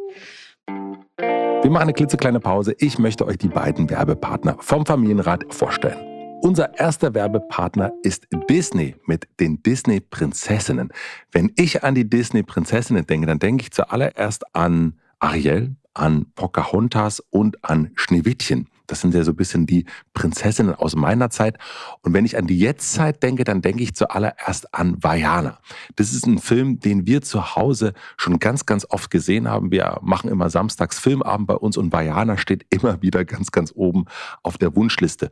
Wir 0.68 1.71
machen 1.71 1.83
eine 1.83 1.92
klitzekleine 1.92 2.40
Pause. 2.40 2.75
Ich 2.78 2.99
möchte 2.99 3.25
euch 3.26 3.38
die 3.38 3.49
beiden 3.49 3.88
Werbepartner 3.88 4.56
vom 4.61 4.85
Familienrat 4.85 5.45
vorstellen. 5.54 5.99
Unser 6.42 6.78
erster 6.78 7.14
Werbepartner 7.14 7.92
ist 8.02 8.26
Disney 8.50 8.95
mit 9.06 9.26
den 9.40 9.62
Disney-Prinzessinnen. 9.62 10.92
Wenn 11.33 11.52
ich 11.56 11.83
an 11.83 11.95
die 11.95 12.09
Disney-Prinzessinnen 12.09 13.06
denke, 13.06 13.26
dann 13.26 13.38
denke 13.38 13.62
ich 13.62 13.71
zuallererst 13.71 14.54
an 14.54 14.99
Ariel, 15.18 15.76
an 15.95 16.26
Pocahontas 16.35 17.21
und 17.30 17.64
an 17.64 17.90
Schneewittchen. 17.95 18.68
Das 18.86 19.00
sind 19.00 19.14
ja 19.14 19.24
so 19.24 19.32
ein 19.32 19.36
bisschen 19.36 19.66
die 19.66 19.86
Prinzessinnen 20.14 20.74
aus 20.74 20.96
meiner 20.96 21.30
Zeit. 21.30 21.58
Und 22.02 22.12
wenn 22.12 22.24
ich 22.24 22.36
an 22.36 22.46
die 22.46 22.58
Jetztzeit 22.58 23.22
denke, 23.22 23.44
dann 23.44 23.62
denke 23.62 23.82
ich 23.82 23.94
zuallererst 23.94 24.74
an 24.74 25.02
Vajana. 25.02 25.58
Das 25.96 26.12
ist 26.12 26.26
ein 26.26 26.38
Film, 26.38 26.80
den 26.80 27.06
wir 27.06 27.22
zu 27.22 27.56
Hause 27.56 27.92
schon 28.16 28.38
ganz, 28.38 28.66
ganz 28.66 28.86
oft 28.88 29.10
gesehen 29.10 29.48
haben. 29.48 29.70
Wir 29.70 29.98
machen 30.02 30.30
immer 30.30 30.50
samstags 30.50 30.98
Filmabend 30.98 31.46
bei 31.46 31.54
uns 31.54 31.76
und 31.76 31.92
Vajana 31.92 32.36
steht 32.38 32.66
immer 32.70 33.02
wieder 33.02 33.24
ganz, 33.24 33.50
ganz 33.50 33.72
oben 33.74 34.06
auf 34.42 34.58
der 34.58 34.74
Wunschliste 34.76 35.30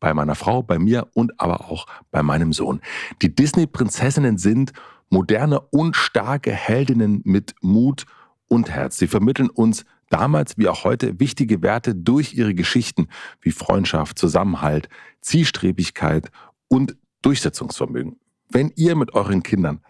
bei 0.00 0.12
meiner 0.14 0.34
Frau, 0.34 0.62
bei 0.62 0.78
mir 0.78 1.08
und 1.14 1.40
aber 1.40 1.70
auch 1.70 1.86
bei 2.10 2.22
meinem 2.22 2.52
Sohn. 2.52 2.80
Die 3.22 3.34
Disney-Prinzessinnen 3.34 4.38
sind 4.38 4.72
moderne 5.10 5.60
und 5.60 5.96
starke 5.96 6.52
Heldinnen 6.52 7.22
mit 7.24 7.54
Mut 7.62 8.06
und 8.48 8.70
Herz. 8.70 8.98
Sie 8.98 9.06
vermitteln 9.06 9.48
uns 9.48 9.84
damals 10.08 10.58
wie 10.58 10.68
auch 10.68 10.84
heute 10.84 11.18
wichtige 11.20 11.62
Werte 11.62 11.94
durch 11.94 12.34
ihre 12.34 12.54
Geschichten 12.54 13.08
wie 13.40 13.50
Freundschaft, 13.50 14.18
Zusammenhalt, 14.18 14.88
Zielstrebigkeit 15.20 16.30
und 16.68 16.96
Durchsetzungsvermögen. 17.22 18.16
Wenn 18.48 18.72
ihr 18.76 18.94
mit 18.96 19.14
euren 19.14 19.42
Kindern 19.42 19.80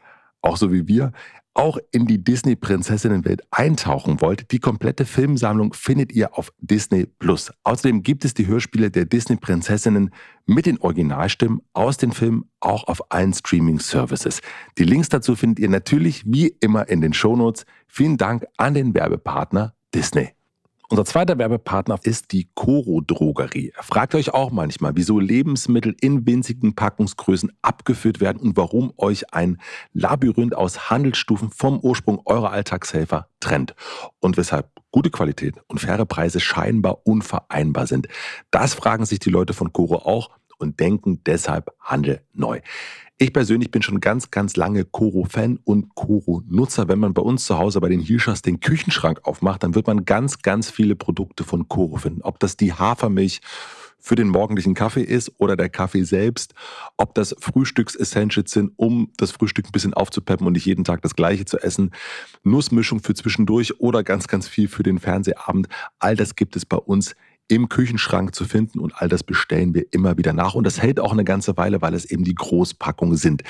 auch 0.41 0.57
so 0.57 0.73
wie 0.73 0.87
wir, 0.87 1.13
auch 1.57 1.79
in 1.91 2.07
die 2.07 2.23
Disney-Prinzessinnenwelt 2.23 3.43
eintauchen 3.51 4.21
wollt, 4.21 4.53
die 4.53 4.59
komplette 4.59 5.07
Filmsammlung 5.07 5.73
findet 5.73 6.13
ihr 6.13 6.37
auf 6.37 6.53
Disney 6.59 7.07
Plus. 7.19 7.51
Außerdem 7.63 8.03
gibt 8.03 8.27
es 8.27 8.35
die 8.35 8.47
Hörspiele 8.47 8.91
der 8.91 9.07
Disney-Prinzessinnen 9.07 10.11
mit 10.45 10.67
den 10.67 10.79
Originalstimmen 10.79 11.63
aus 11.73 11.97
den 11.97 12.13
Filmen 12.13 12.51
auch 12.61 12.85
auf 12.85 13.11
allen 13.11 13.33
Streaming-Services. 13.33 14.41
Die 14.77 14.85
Links 14.85 15.09
dazu 15.09 15.35
findet 15.35 15.59
ihr 15.59 15.71
natürlich 15.71 16.25
wie 16.27 16.55
immer 16.61 16.89
in 16.91 17.01
den 17.01 17.15
Shownotes. 17.15 17.65
Vielen 17.89 18.19
Dank 18.19 18.45
an 18.59 18.75
den 18.75 18.95
Werbepartner 18.95 19.76
Disney. 19.95 20.37
Unser 20.89 21.05
zweiter 21.05 21.37
Werbepartner 21.37 21.99
ist 22.05 22.31
die 22.31 22.49
Coro 22.55 23.01
Drogerie. 23.01 23.73
Fragt 23.81 24.15
euch 24.15 24.33
auch 24.33 24.53
manchmal, 24.53 24.93
wieso 24.95 25.19
Lebensmittel 25.19 25.97
in 26.01 26.25
winzigen 26.27 26.77
Packungsgrößen 26.77 27.51
abgeführt 27.61 28.21
werden 28.21 28.41
und 28.41 28.57
warum 28.57 28.93
euch 28.97 29.35
ein 29.35 29.61
Labyrinth 29.93 30.55
aus 30.55 30.89
Handelsstufen 30.89 31.51
vom 31.51 31.81
Ursprung 31.81 32.23
eurer 32.25 32.53
Alltagshelfer 32.53 33.29
trennt 33.41 33.75
und 34.21 34.37
weshalb 34.37 34.71
gute 34.93 35.11
Qualität 35.11 35.57
und 35.67 35.81
faire 35.81 36.07
Preise 36.07 36.39
scheinbar 36.39 37.05
unvereinbar 37.05 37.89
sind. 37.89 38.07
Das 38.53 38.75
fragen 38.75 39.07
sich 39.07 39.19
die 39.19 39.31
Leute 39.31 39.55
von 39.55 39.73
Coro 39.73 39.97
auch 39.97 40.31
und 40.59 40.79
denken 40.79 41.21
deshalb 41.27 41.75
Handel 41.81 42.23
neu. 42.33 42.61
Ich 43.19 43.33
persönlich 43.33 43.71
bin 43.71 43.81
schon 43.81 44.01
ganz, 44.01 44.31
ganz 44.31 44.57
lange 44.57 44.85
Koro-Fan 44.85 45.59
und 45.65 45.95
Koro-Nutzer. 45.95 46.87
Wenn 46.87 46.99
man 46.99 47.15
bei 47.15 47.23
uns 47.23 47.47
zu 47.47 47.57
Hause 47.57 47.81
bei 47.81 47.89
den 47.89 48.01
Hilschers 48.01 48.43
den 48.43 48.61
Küchenschrank 48.61 49.21
aufmacht, 49.23 49.63
dann 49.63 49.75
wird 49.75 49.87
man 49.87 50.05
ganz, 50.05 50.43
ganz 50.43 50.71
viele 50.71 50.97
Produkte 50.97 51.43
von 51.43 51.67
Koro 51.67 51.97
finden. 51.97 52.21
Ob 52.21 52.39
das 52.41 52.59
die 52.59 52.75
Hafermilch 52.75 53.41
für 53.99 54.17
den 54.17 54.29
morgendlichen 54.29 54.75
Kaffee 54.75 55.03
ist 55.03 55.33
oder 55.39 55.57
der 55.57 55.71
Kaffee 55.71 56.03
selbst, 56.03 56.53
ob 56.99 57.15
das 57.15 57.35
Frühstücks-Essentials 57.41 58.51
sind, 58.51 58.73
um 58.77 59.11
das 59.17 59.31
Frühstück 59.31 59.65
ein 59.65 59.73
bisschen 59.73 59.95
aufzupeppen 59.95 60.47
und 60.47 60.53
nicht 60.53 60.67
jeden 60.67 60.85
Tag 60.85 61.01
das 61.01 61.17
gleiche 61.17 61.47
zu 61.47 61.59
essen, 61.59 61.93
Nussmischung 62.45 63.01
für 63.01 63.15
zwischendurch 63.15 63.81
oder 63.81 64.05
ganz, 64.05 64.29
ganz 64.29 64.47
viel 64.47 64.69
für 64.69 64.83
den 64.83 64.99
Fernsehabend. 64.99 65.69
All 65.99 66.17
das 66.17 66.37
gibt 66.37 66.55
es 66.55 66.67
bei 66.67 66.77
uns 66.77 67.17
im 67.49 67.69
Küchenschrank 67.69 68.35
zu 68.35 68.45
finden 68.45 68.81
und 68.81 68.95
all 68.97 69.09
das 69.09 69.23
bestellen 69.23 69.75
wir 69.75 69.85
immer 69.93 70.19
wieder 70.19 70.33
nach. 70.33 70.55
Und 70.55 70.65
das 70.65 70.83
hält 70.83 70.99
auch 70.99 71.13
eine 71.13 71.25
ganze 71.25 71.57
Weile, 71.57 71.81
weil 71.81 71.95
es 71.95 72.05
eben 72.05 72.25
die 72.25 72.35
Großpackungen 72.35 73.17
sind. 73.17 73.43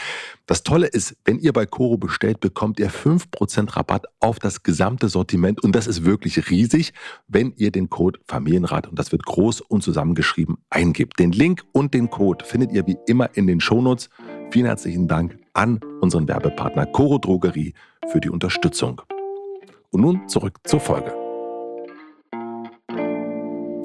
Das 0.46 0.62
Tolle 0.62 0.86
ist, 0.86 1.16
wenn 1.24 1.38
ihr 1.38 1.52
bei 1.52 1.66
Coro 1.66 1.96
bestellt, 1.96 2.40
bekommt 2.40 2.78
ihr 2.78 2.90
5% 2.90 3.76
Rabatt 3.76 4.06
auf 4.20 4.38
das 4.38 4.62
gesamte 4.62 5.08
Sortiment 5.08 5.62
und 5.62 5.74
das 5.74 5.86
ist 5.86 6.04
wirklich 6.04 6.50
riesig, 6.50 6.92
wenn 7.26 7.52
ihr 7.56 7.70
den 7.70 7.88
Code 7.88 8.20
Familienrat 8.26 8.86
und 8.86 8.98
das 8.98 9.12
wird 9.12 9.24
groß 9.24 9.62
und 9.62 9.82
zusammengeschrieben 9.82 10.58
eingibt. 10.70 11.18
Den 11.18 11.32
Link 11.32 11.64
und 11.72 11.94
den 11.94 12.10
Code 12.10 12.44
findet 12.44 12.72
ihr 12.72 12.86
wie 12.86 12.96
immer 13.06 13.30
in 13.34 13.46
den 13.46 13.60
Shownotes. 13.60 14.10
Vielen 14.50 14.66
herzlichen 14.66 15.08
Dank 15.08 15.38
an 15.54 15.80
unseren 16.00 16.28
Werbepartner 16.28 16.86
Coro 16.86 17.18
Drogerie 17.18 17.74
für 18.08 18.20
die 18.20 18.30
Unterstützung. 18.30 19.00
Und 19.90 20.02
nun 20.02 20.28
zurück 20.28 20.58
zur 20.64 20.80
Folge. 20.80 21.25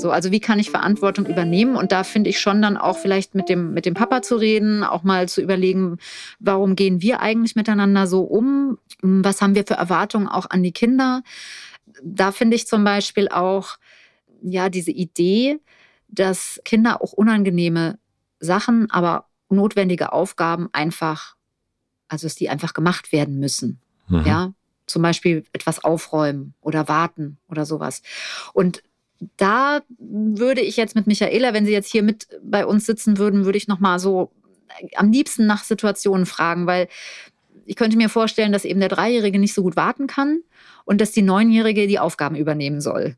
So, 0.01 0.11
also 0.11 0.31
wie 0.31 0.39
kann 0.39 0.59
ich 0.59 0.71
Verantwortung 0.71 1.27
übernehmen? 1.27 1.75
Und 1.75 1.91
da 1.91 2.03
finde 2.03 2.29
ich 2.29 2.39
schon 2.39 2.61
dann 2.61 2.75
auch 2.75 2.97
vielleicht 2.97 3.35
mit 3.35 3.49
dem, 3.49 3.73
mit 3.73 3.85
dem 3.85 3.93
Papa 3.93 4.21
zu 4.21 4.35
reden, 4.35 4.83
auch 4.83 5.03
mal 5.03 5.29
zu 5.29 5.41
überlegen, 5.41 5.97
warum 6.39 6.75
gehen 6.75 7.01
wir 7.01 7.21
eigentlich 7.21 7.55
miteinander 7.55 8.07
so 8.07 8.21
um? 8.21 8.79
Was 9.01 9.41
haben 9.41 9.55
wir 9.55 9.65
für 9.65 9.75
Erwartungen 9.75 10.27
auch 10.27 10.49
an 10.49 10.63
die 10.63 10.71
Kinder? 10.71 11.21
Da 12.03 12.31
finde 12.31 12.55
ich 12.55 12.67
zum 12.67 12.83
Beispiel 12.83 13.29
auch, 13.29 13.77
ja, 14.41 14.69
diese 14.69 14.91
Idee, 14.91 15.59
dass 16.07 16.59
Kinder 16.65 17.01
auch 17.01 17.13
unangenehme 17.13 17.99
Sachen, 18.39 18.89
aber 18.89 19.27
notwendige 19.49 20.13
Aufgaben 20.13 20.69
einfach, 20.71 21.35
also 22.07 22.25
dass 22.25 22.35
die 22.35 22.49
einfach 22.49 22.73
gemacht 22.73 23.11
werden 23.11 23.39
müssen. 23.39 23.79
Mhm. 24.07 24.25
Ja, 24.25 24.53
zum 24.87 25.03
Beispiel 25.03 25.45
etwas 25.53 25.83
aufräumen 25.83 26.53
oder 26.59 26.87
warten 26.87 27.37
oder 27.47 27.65
sowas. 27.65 28.01
Und 28.53 28.83
da 29.37 29.81
würde 29.99 30.61
ich 30.61 30.77
jetzt 30.77 30.95
mit 30.95 31.07
Michaela, 31.07 31.53
wenn 31.53 31.65
sie 31.65 31.71
jetzt 31.71 31.91
hier 31.91 32.03
mit 32.03 32.27
bei 32.43 32.65
uns 32.65 32.85
sitzen 32.85 33.17
würden, 33.17 33.45
würde 33.45 33.57
ich 33.57 33.67
noch 33.67 33.79
mal 33.79 33.99
so 33.99 34.31
am 34.95 35.11
liebsten 35.11 35.45
nach 35.45 35.63
Situationen 35.63 36.25
fragen, 36.25 36.65
weil 36.65 36.87
ich 37.65 37.75
könnte 37.75 37.97
mir 37.97 38.09
vorstellen, 38.09 38.51
dass 38.51 38.65
eben 38.65 38.79
der 38.79 38.89
Dreijährige 38.89 39.37
nicht 39.37 39.53
so 39.53 39.61
gut 39.61 39.75
warten 39.75 40.07
kann 40.07 40.41
und 40.85 40.99
dass 40.99 41.11
die 41.11 41.21
Neunjährige 41.21 41.87
die 41.87 41.99
Aufgaben 41.99 42.35
übernehmen 42.35 42.81
soll. 42.81 43.15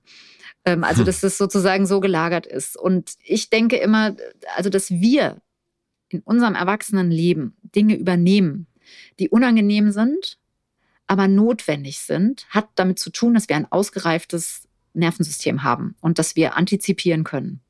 Ähm, 0.65 0.83
also, 0.83 0.99
hm. 0.99 1.05
dass 1.05 1.21
das 1.21 1.37
sozusagen 1.37 1.85
so 1.85 1.99
gelagert 1.99 2.45
ist. 2.45 2.77
Und 2.77 3.13
ich 3.23 3.49
denke 3.49 3.77
immer, 3.77 4.15
also, 4.55 4.69
dass 4.69 4.91
wir 4.91 5.41
in 6.09 6.21
unserem 6.21 6.55
Erwachsenenleben 6.55 7.55
Dinge 7.63 7.95
übernehmen, 7.95 8.67
die 9.19 9.29
unangenehm 9.29 9.91
sind, 9.91 10.37
aber 11.07 11.27
notwendig 11.27 11.99
sind, 11.99 12.45
hat 12.49 12.67
damit 12.75 12.99
zu 12.99 13.09
tun, 13.09 13.33
dass 13.33 13.49
wir 13.49 13.55
ein 13.55 13.71
ausgereiftes 13.71 14.67
Nervensystem 14.93 15.63
haben 15.63 15.95
und 16.01 16.19
dass 16.19 16.35
wir 16.35 16.55
antizipieren 16.55 17.23
können. 17.23 17.61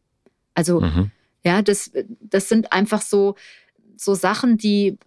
Also, 0.53 0.81
mhm. 0.81 1.11
ja, 1.43 1.61
das, 1.61 1.91
das 2.19 2.49
sind 2.49 2.71
einfach 2.71 3.01
so, 3.01 3.35
so 3.95 4.13
Sachen, 4.13 4.57
die 4.57 4.97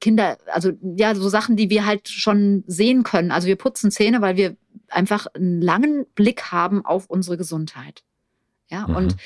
Kinder, 0.00 0.38
also 0.46 0.72
ja, 0.96 1.14
so 1.14 1.28
Sachen, 1.28 1.56
die 1.56 1.68
wir 1.70 1.84
halt 1.84 2.08
schon 2.08 2.62
sehen 2.66 3.02
können. 3.02 3.32
Also 3.32 3.48
wir 3.48 3.56
putzen 3.56 3.90
Zähne, 3.90 4.20
weil 4.20 4.36
wir 4.36 4.56
einfach 4.88 5.26
einen 5.34 5.60
langen 5.60 6.06
Blick 6.14 6.52
haben 6.52 6.84
auf 6.84 7.06
unsere 7.06 7.36
Gesundheit. 7.36 8.04
Ja, 8.70 8.86
mhm. 8.86 8.96
und 8.96 9.16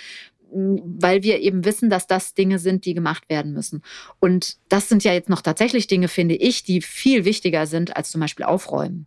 weil 0.50 1.22
wir 1.22 1.40
eben 1.40 1.66
wissen, 1.66 1.90
dass 1.90 2.06
das 2.06 2.32
Dinge 2.32 2.58
sind, 2.58 2.86
die 2.86 2.94
gemacht 2.94 3.28
werden 3.28 3.52
müssen. 3.52 3.82
Und 4.18 4.56
das 4.70 4.88
sind 4.88 5.04
ja 5.04 5.12
jetzt 5.12 5.28
noch 5.28 5.42
tatsächlich 5.42 5.86
Dinge, 5.86 6.08
finde 6.08 6.36
ich, 6.36 6.62
die 6.62 6.80
viel 6.80 7.26
wichtiger 7.26 7.66
sind 7.66 7.96
als 7.96 8.10
zum 8.10 8.22
Beispiel 8.22 8.46
Aufräumen. 8.46 9.06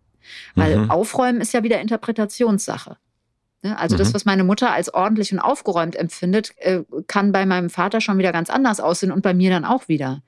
Weil 0.55 0.77
mhm. 0.77 0.91
Aufräumen 0.91 1.41
ist 1.41 1.53
ja 1.53 1.63
wieder 1.63 1.81
Interpretationssache. 1.81 2.97
Ne? 3.63 3.77
Also 3.77 3.95
mhm. 3.95 3.99
das, 3.99 4.13
was 4.13 4.25
meine 4.25 4.43
Mutter 4.43 4.71
als 4.71 4.93
ordentlich 4.93 5.31
und 5.31 5.39
aufgeräumt 5.39 5.95
empfindet, 5.95 6.53
äh, 6.57 6.84
kann 7.07 7.31
bei 7.31 7.45
meinem 7.45 7.69
Vater 7.69 8.01
schon 8.01 8.17
wieder 8.17 8.31
ganz 8.31 8.49
anders 8.49 8.79
aussehen 8.79 9.12
und 9.12 9.21
bei 9.21 9.34
mir 9.34 9.49
dann 9.49 9.65
auch 9.65 9.88
wieder. 9.88 10.21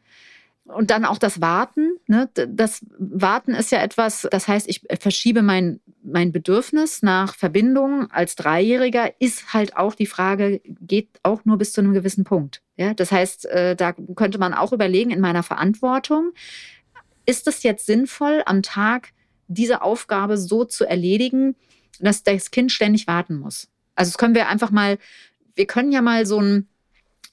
Und 0.65 0.91
dann 0.91 1.03
auch 1.03 1.17
das 1.17 1.41
Warten. 1.41 1.97
Ne? 2.07 2.29
Das 2.33 2.85
Warten 2.97 3.53
ist 3.53 3.71
ja 3.71 3.81
etwas, 3.81 4.27
das 4.31 4.47
heißt, 4.47 4.69
ich 4.69 4.81
verschiebe 4.99 5.41
mein, 5.41 5.81
mein 6.01 6.31
Bedürfnis 6.31 7.01
nach 7.01 7.35
Verbindung 7.35 8.09
als 8.11 8.35
Dreijähriger, 8.35 9.11
ist 9.19 9.53
halt 9.53 9.75
auch 9.75 9.93
die 9.93 10.05
Frage, 10.05 10.61
geht 10.63 11.09
auch 11.21 11.43
nur 11.43 11.57
bis 11.57 11.73
zu 11.73 11.81
einem 11.81 11.93
gewissen 11.93 12.23
Punkt. 12.23 12.61
Ja? 12.77 12.93
Das 12.93 13.11
heißt, 13.11 13.45
äh, 13.47 13.75
da 13.75 13.93
könnte 14.15 14.37
man 14.37 14.53
auch 14.53 14.71
überlegen, 14.71 15.11
in 15.11 15.19
meiner 15.19 15.43
Verantwortung, 15.43 16.31
ist 17.25 17.47
es 17.47 17.63
jetzt 17.63 17.85
sinnvoll, 17.85 18.41
am 18.45 18.63
Tag 18.63 19.09
diese 19.53 19.81
Aufgabe 19.81 20.37
so 20.37 20.65
zu 20.65 20.85
erledigen, 20.85 21.55
dass 21.99 22.23
das 22.23 22.51
Kind 22.51 22.71
ständig 22.71 23.07
warten 23.07 23.35
muss. 23.35 23.67
Also 23.95 24.11
das 24.11 24.17
können 24.17 24.35
wir 24.35 24.47
einfach 24.47 24.71
mal, 24.71 24.97
wir 25.55 25.67
können 25.67 25.91
ja 25.91 26.01
mal 26.01 26.25
so 26.25 26.39
ein 26.39 26.67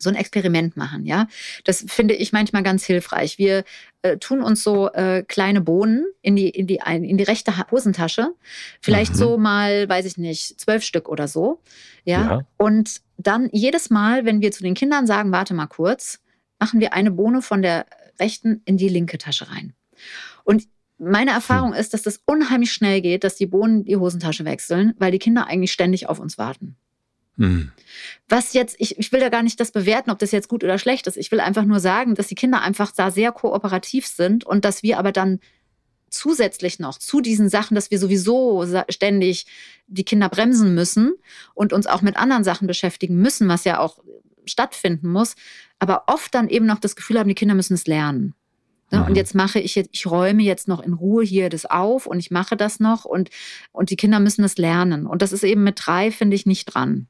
so 0.02 0.08
ein 0.08 0.16
Experiment 0.16 0.76
machen, 0.76 1.04
ja. 1.04 1.28
Das 1.64 1.84
finde 1.86 2.14
ich 2.14 2.32
manchmal 2.32 2.62
ganz 2.62 2.84
hilfreich. 2.84 3.36
Wir 3.38 3.64
äh, 4.02 4.16
tun 4.16 4.40
uns 4.40 4.62
so 4.62 4.90
äh, 4.92 5.22
kleine 5.28 5.60
Bohnen 5.60 6.06
in 6.22 6.36
die, 6.36 6.48
in, 6.48 6.66
die, 6.66 6.80
in 6.86 7.18
die 7.18 7.24
rechte 7.24 7.52
Hosentasche. 7.70 8.34
Vielleicht 8.80 9.12
mhm. 9.12 9.18
so 9.18 9.38
mal, 9.38 9.88
weiß 9.88 10.06
ich 10.06 10.16
nicht, 10.16 10.58
zwölf 10.58 10.82
Stück 10.84 11.08
oder 11.08 11.28
so. 11.28 11.60
Ja? 12.04 12.20
ja. 12.20 12.46
Und 12.56 13.02
dann 13.18 13.50
jedes 13.52 13.90
Mal, 13.90 14.24
wenn 14.24 14.40
wir 14.40 14.52
zu 14.52 14.62
den 14.62 14.74
Kindern 14.74 15.06
sagen, 15.06 15.32
warte 15.32 15.52
mal 15.52 15.66
kurz, 15.66 16.20
machen 16.58 16.80
wir 16.80 16.94
eine 16.94 17.10
Bohne 17.10 17.42
von 17.42 17.60
der 17.60 17.84
rechten 18.18 18.62
in 18.64 18.78
die 18.78 18.88
linke 18.88 19.18
Tasche 19.18 19.50
rein. 19.50 19.74
Und 20.44 20.66
meine 21.00 21.30
Erfahrung 21.30 21.72
ist, 21.72 21.94
dass 21.94 22.02
das 22.02 22.20
unheimlich 22.26 22.72
schnell 22.72 23.00
geht, 23.00 23.24
dass 23.24 23.36
die 23.36 23.46
Bohnen 23.46 23.84
die 23.84 23.96
Hosentasche 23.96 24.44
wechseln, 24.44 24.94
weil 24.98 25.12
die 25.12 25.18
Kinder 25.18 25.46
eigentlich 25.46 25.72
ständig 25.72 26.08
auf 26.08 26.18
uns 26.18 26.36
warten. 26.36 26.76
Mhm. 27.36 27.72
Was 28.28 28.52
jetzt, 28.52 28.76
ich, 28.78 28.98
ich 28.98 29.10
will 29.10 29.20
da 29.20 29.30
gar 29.30 29.42
nicht 29.42 29.58
das 29.60 29.72
bewerten, 29.72 30.10
ob 30.10 30.18
das 30.18 30.30
jetzt 30.30 30.48
gut 30.48 30.62
oder 30.62 30.78
schlecht 30.78 31.06
ist. 31.06 31.16
Ich 31.16 31.32
will 31.32 31.40
einfach 31.40 31.64
nur 31.64 31.80
sagen, 31.80 32.14
dass 32.14 32.26
die 32.26 32.34
Kinder 32.34 32.60
einfach 32.60 32.92
da 32.92 33.10
sehr 33.10 33.32
kooperativ 33.32 34.06
sind 34.06 34.44
und 34.44 34.64
dass 34.64 34.82
wir 34.82 34.98
aber 34.98 35.10
dann 35.10 35.40
zusätzlich 36.10 36.78
noch 36.78 36.98
zu 36.98 37.20
diesen 37.20 37.48
Sachen, 37.48 37.76
dass 37.76 37.90
wir 37.90 37.98
sowieso 37.98 38.66
ständig 38.90 39.46
die 39.86 40.04
Kinder 40.04 40.28
bremsen 40.28 40.74
müssen 40.74 41.14
und 41.54 41.72
uns 41.72 41.86
auch 41.86 42.02
mit 42.02 42.16
anderen 42.16 42.44
Sachen 42.44 42.66
beschäftigen 42.66 43.16
müssen, 43.16 43.48
was 43.48 43.64
ja 43.64 43.78
auch 43.78 44.00
stattfinden 44.44 45.08
muss, 45.08 45.34
aber 45.78 46.04
oft 46.08 46.34
dann 46.34 46.48
eben 46.48 46.66
noch 46.66 46.78
das 46.78 46.96
Gefühl 46.96 47.18
haben, 47.18 47.28
die 47.28 47.34
Kinder 47.34 47.54
müssen 47.54 47.74
es 47.74 47.86
lernen. 47.86 48.34
Ne? 48.90 49.00
Mhm. 49.00 49.06
Und 49.06 49.16
jetzt 49.16 49.34
mache 49.34 49.60
ich 49.60 49.74
jetzt, 49.74 49.90
ich 49.92 50.06
räume 50.06 50.42
jetzt 50.42 50.68
noch 50.68 50.80
in 50.80 50.92
Ruhe 50.92 51.24
hier 51.24 51.48
das 51.48 51.66
auf 51.66 52.06
und 52.06 52.18
ich 52.18 52.30
mache 52.30 52.56
das 52.56 52.80
noch 52.80 53.04
und, 53.04 53.30
und 53.72 53.90
die 53.90 53.96
Kinder 53.96 54.20
müssen 54.20 54.44
es 54.44 54.58
lernen. 54.58 55.06
Und 55.06 55.22
das 55.22 55.32
ist 55.32 55.44
eben 55.44 55.62
mit 55.62 55.80
drei, 55.84 56.10
finde 56.10 56.36
ich, 56.36 56.46
nicht 56.46 56.66
dran. 56.66 57.06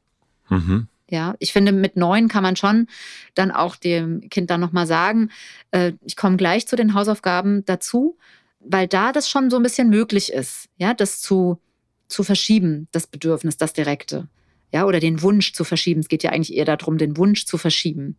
Mhm. 0.48 0.88
Ja, 1.10 1.34
ich 1.40 1.52
finde, 1.52 1.72
mit 1.72 1.96
neun 1.96 2.28
kann 2.28 2.44
man 2.44 2.54
schon 2.54 2.86
dann 3.34 3.50
auch 3.50 3.74
dem 3.76 4.28
Kind 4.30 4.48
dann 4.50 4.60
nochmal 4.60 4.86
sagen, 4.86 5.30
äh, 5.72 5.92
ich 6.04 6.16
komme 6.16 6.36
gleich 6.36 6.68
zu 6.68 6.76
den 6.76 6.94
Hausaufgaben 6.94 7.64
dazu, 7.64 8.16
weil 8.60 8.86
da 8.86 9.10
das 9.10 9.28
schon 9.28 9.50
so 9.50 9.56
ein 9.56 9.62
bisschen 9.62 9.88
möglich 9.88 10.32
ist, 10.32 10.68
ja, 10.76 10.94
das 10.94 11.20
zu, 11.20 11.58
zu 12.06 12.22
verschieben, 12.22 12.86
das 12.92 13.08
Bedürfnis, 13.08 13.56
das 13.56 13.72
Direkte. 13.72 14.28
Ja, 14.72 14.86
oder 14.86 15.00
den 15.00 15.22
Wunsch 15.22 15.52
zu 15.52 15.64
verschieben. 15.64 16.00
Es 16.00 16.08
geht 16.08 16.22
ja 16.22 16.30
eigentlich 16.30 16.56
eher 16.56 16.64
darum, 16.64 16.98
den 16.98 17.16
Wunsch 17.16 17.44
zu 17.44 17.58
verschieben. 17.58 18.16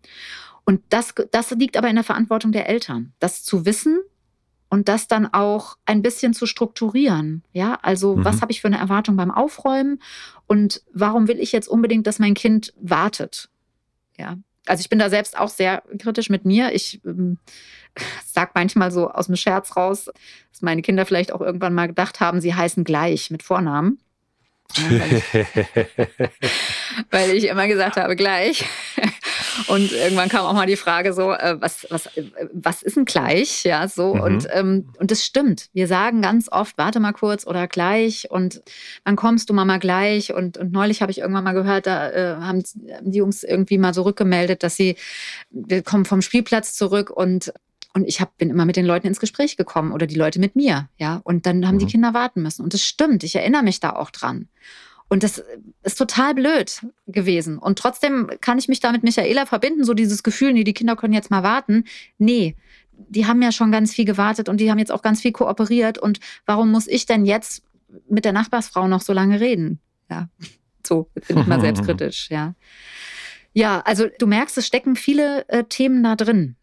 Und 0.65 0.81
das, 0.89 1.13
das 1.31 1.51
liegt 1.51 1.77
aber 1.77 1.89
in 1.89 1.95
der 1.95 2.03
Verantwortung 2.03 2.51
der 2.51 2.69
Eltern, 2.69 3.13
das 3.19 3.43
zu 3.43 3.65
wissen 3.65 3.99
und 4.69 4.87
das 4.87 5.07
dann 5.07 5.27
auch 5.31 5.77
ein 5.85 6.01
bisschen 6.01 6.33
zu 6.33 6.45
strukturieren. 6.45 7.43
Ja, 7.51 7.79
also 7.81 8.15
mhm. 8.15 8.25
was 8.25 8.41
habe 8.41 8.51
ich 8.51 8.61
für 8.61 8.67
eine 8.67 8.77
Erwartung 8.77 9.15
beim 9.15 9.31
Aufräumen 9.31 10.01
und 10.47 10.81
warum 10.93 11.27
will 11.27 11.39
ich 11.39 11.51
jetzt 11.51 11.67
unbedingt, 11.67 12.07
dass 12.07 12.19
mein 12.19 12.33
Kind 12.33 12.73
wartet? 12.79 13.49
Ja, 14.17 14.37
also 14.65 14.81
ich 14.81 14.89
bin 14.89 14.99
da 14.99 15.09
selbst 15.09 15.37
auch 15.37 15.49
sehr 15.49 15.83
kritisch 15.99 16.29
mit 16.29 16.45
mir. 16.45 16.73
Ich 16.73 17.01
ähm, 17.05 17.37
sage 18.25 18.51
manchmal 18.53 18.91
so 18.91 19.09
aus 19.09 19.25
dem 19.27 19.35
Scherz 19.35 19.75
raus, 19.75 20.05
dass 20.51 20.61
meine 20.61 20.81
Kinder 20.81 21.05
vielleicht 21.05 21.31
auch 21.31 21.41
irgendwann 21.41 21.73
mal 21.73 21.87
gedacht 21.87 22.19
haben, 22.19 22.41
sie 22.41 22.53
heißen 22.53 22.83
gleich 22.83 23.31
mit 23.31 23.43
Vornamen. 23.43 23.99
Ja, 24.77 24.89
weil, 24.89 25.11
ich, 25.13 26.53
weil, 27.11 27.31
ich, 27.31 27.43
immer 27.45 27.67
gesagt 27.67 27.97
habe, 27.97 28.15
gleich. 28.15 28.65
Und 29.67 29.91
irgendwann 29.91 30.29
kam 30.29 30.45
auch 30.45 30.53
mal 30.53 30.65
die 30.65 30.77
Frage 30.77 31.13
so, 31.13 31.33
äh, 31.33 31.57
was, 31.59 31.85
was, 31.89 32.05
äh, 32.17 32.23
was 32.53 32.81
ist 32.81 32.95
denn 32.95 33.05
gleich? 33.05 33.63
Ja, 33.63 33.87
so. 33.87 34.15
Mhm. 34.15 34.21
Und, 34.21 34.47
ähm, 34.51 34.89
und 34.97 35.11
das 35.11 35.23
stimmt. 35.23 35.69
Wir 35.73 35.87
sagen 35.87 36.21
ganz 36.21 36.47
oft, 36.51 36.77
warte 36.77 36.99
mal 36.99 37.11
kurz 37.11 37.45
oder 37.45 37.67
gleich 37.67 38.29
und 38.29 38.61
wann 39.03 39.15
kommst 39.15 39.49
du 39.49 39.53
Mama 39.53 39.77
gleich? 39.77 40.33
Und, 40.33 40.57
und 40.57 40.71
neulich 40.71 41.01
habe 41.01 41.11
ich 41.11 41.19
irgendwann 41.19 41.43
mal 41.43 41.53
gehört, 41.53 41.87
da 41.87 42.09
äh, 42.09 42.35
haben 42.41 42.63
die 43.01 43.17
Jungs 43.17 43.43
irgendwie 43.43 43.77
mal 43.77 43.93
so 43.93 44.03
rückgemeldet, 44.03 44.63
dass 44.63 44.75
sie, 44.75 44.95
wir 45.49 45.83
kommen 45.83 46.05
vom 46.05 46.21
Spielplatz 46.21 46.73
zurück 46.73 47.09
und 47.09 47.53
und 47.93 48.07
ich 48.07 48.21
hab, 48.21 48.37
bin 48.37 48.49
immer 48.49 48.65
mit 48.65 48.75
den 48.75 48.85
Leuten 48.85 49.07
ins 49.07 49.19
Gespräch 49.19 49.57
gekommen 49.57 49.91
oder 49.91 50.07
die 50.07 50.15
Leute 50.15 50.39
mit 50.39 50.55
mir, 50.55 50.89
ja. 50.97 51.21
Und 51.23 51.45
dann 51.45 51.67
haben 51.67 51.75
mhm. 51.75 51.79
die 51.79 51.87
Kinder 51.87 52.13
warten 52.13 52.41
müssen. 52.41 52.63
Und 52.63 52.73
das 52.73 52.83
stimmt. 52.83 53.23
Ich 53.23 53.35
erinnere 53.35 53.63
mich 53.63 53.79
da 53.79 53.91
auch 53.93 54.11
dran. 54.11 54.47
Und 55.09 55.23
das 55.23 55.43
ist 55.83 55.97
total 55.97 56.33
blöd 56.33 56.85
gewesen. 57.05 57.57
Und 57.57 57.77
trotzdem 57.77 58.31
kann 58.39 58.57
ich 58.57 58.69
mich 58.69 58.79
da 58.79 58.93
mit 58.93 59.03
Michaela 59.03 59.45
verbinden, 59.45 59.83
so 59.83 59.93
dieses 59.93 60.23
Gefühl, 60.23 60.53
nee, 60.53 60.63
die 60.63 60.73
Kinder 60.73 60.95
können 60.95 61.13
jetzt 61.13 61.29
mal 61.29 61.43
warten. 61.43 61.83
Nee, 62.17 62.55
die 63.09 63.25
haben 63.25 63.41
ja 63.41 63.51
schon 63.51 63.73
ganz 63.73 63.93
viel 63.93 64.05
gewartet 64.05 64.47
und 64.47 64.57
die 64.57 64.71
haben 64.71 64.79
jetzt 64.79 64.91
auch 64.91 65.01
ganz 65.01 65.19
viel 65.21 65.33
kooperiert. 65.33 65.97
Und 65.97 66.21
warum 66.45 66.71
muss 66.71 66.87
ich 66.87 67.05
denn 67.05 67.25
jetzt 67.25 67.63
mit 68.07 68.23
der 68.23 68.31
Nachbarsfrau 68.31 68.87
noch 68.87 69.01
so 69.01 69.11
lange 69.11 69.41
reden? 69.41 69.79
Ja, 70.09 70.29
so 70.87 71.09
bin 71.27 71.39
ich 71.39 71.47
mal 71.47 71.59
selbstkritisch, 71.59 72.29
ja. 72.29 72.55
Ja, 73.53 73.81
also 73.81 74.07
du 74.17 74.27
merkst, 74.27 74.57
es 74.57 74.65
stecken 74.65 74.95
viele 74.95 75.45
äh, 75.49 75.65
Themen 75.65 76.03
da 76.03 76.15
drin. 76.15 76.55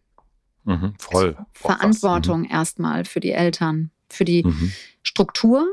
Mhm, 0.69 0.93
voll. 0.99 1.35
Verantwortung 1.55 2.41
mhm. 2.41 2.51
erstmal 2.51 3.07
für 3.07 3.21
die 3.21 3.33
Eltern, 3.33 3.91
für 4.11 4.27
die 4.27 4.45
mhm. 4.45 4.71
Struktur, 5.03 5.67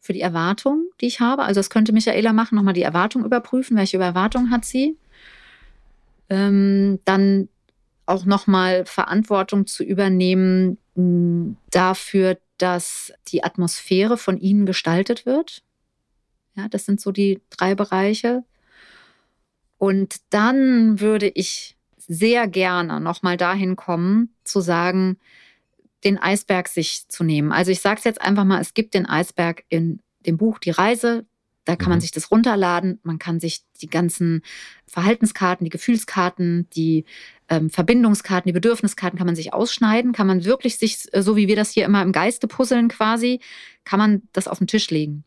für 0.00 0.12
die 0.12 0.20
Erwartung, 0.20 0.84
die 1.00 1.06
ich 1.06 1.18
habe. 1.18 1.42
Also 1.42 1.58
das 1.58 1.68
könnte 1.68 1.92
Michaela 1.92 2.32
machen, 2.32 2.54
nochmal 2.54 2.74
die 2.74 2.82
Erwartung 2.82 3.24
überprüfen, 3.24 3.76
welche 3.76 3.98
Erwartung 3.98 4.52
hat 4.52 4.64
sie. 4.64 4.96
Ähm, 6.30 7.00
dann 7.04 7.48
auch 8.06 8.24
nochmal 8.24 8.86
Verantwortung 8.86 9.66
zu 9.66 9.82
übernehmen 9.82 10.78
mh, 10.94 11.56
dafür, 11.70 12.38
dass 12.58 13.12
die 13.26 13.42
Atmosphäre 13.42 14.16
von 14.16 14.38
ihnen 14.38 14.64
gestaltet 14.64 15.26
wird. 15.26 15.64
Ja, 16.54 16.68
das 16.68 16.86
sind 16.86 17.00
so 17.00 17.10
die 17.10 17.40
drei 17.50 17.74
Bereiche. 17.74 18.44
Und 19.76 20.18
dann 20.30 21.00
würde 21.00 21.28
ich 21.28 21.75
sehr 22.08 22.46
gerne 22.46 23.00
nochmal 23.00 23.36
dahin 23.36 23.76
kommen, 23.76 24.34
zu 24.44 24.60
sagen, 24.60 25.18
den 26.04 26.18
Eisberg 26.18 26.68
sich 26.68 27.08
zu 27.08 27.24
nehmen. 27.24 27.52
Also 27.52 27.70
ich 27.70 27.80
sage 27.80 27.98
es 27.98 28.04
jetzt 28.04 28.20
einfach 28.20 28.44
mal, 28.44 28.60
es 28.60 28.74
gibt 28.74 28.94
den 28.94 29.06
Eisberg 29.06 29.64
in 29.68 30.00
dem 30.20 30.36
Buch 30.36 30.58
Die 30.58 30.70
Reise. 30.70 31.26
Da 31.64 31.74
kann 31.74 31.88
mhm. 31.88 31.94
man 31.94 32.00
sich 32.00 32.12
das 32.12 32.30
runterladen. 32.30 33.00
Man 33.02 33.18
kann 33.18 33.40
sich 33.40 33.64
die 33.80 33.88
ganzen 33.88 34.42
Verhaltenskarten, 34.86 35.64
die 35.64 35.70
Gefühlskarten, 35.70 36.68
die 36.70 37.04
ähm, 37.48 37.70
Verbindungskarten, 37.70 38.48
die 38.48 38.52
Bedürfniskarten 38.52 39.18
kann 39.18 39.26
man 39.26 39.36
sich 39.36 39.52
ausschneiden. 39.52 40.12
Kann 40.12 40.28
man 40.28 40.44
wirklich 40.44 40.78
sich, 40.78 41.12
äh, 41.12 41.22
so 41.22 41.36
wie 41.36 41.48
wir 41.48 41.56
das 41.56 41.72
hier 41.72 41.84
immer 41.84 42.02
im 42.02 42.12
Geiste 42.12 42.46
puzzeln 42.46 42.88
quasi, 42.88 43.40
kann 43.84 43.98
man 43.98 44.22
das 44.32 44.46
auf 44.46 44.58
den 44.58 44.68
Tisch 44.68 44.90
legen. 44.90 45.24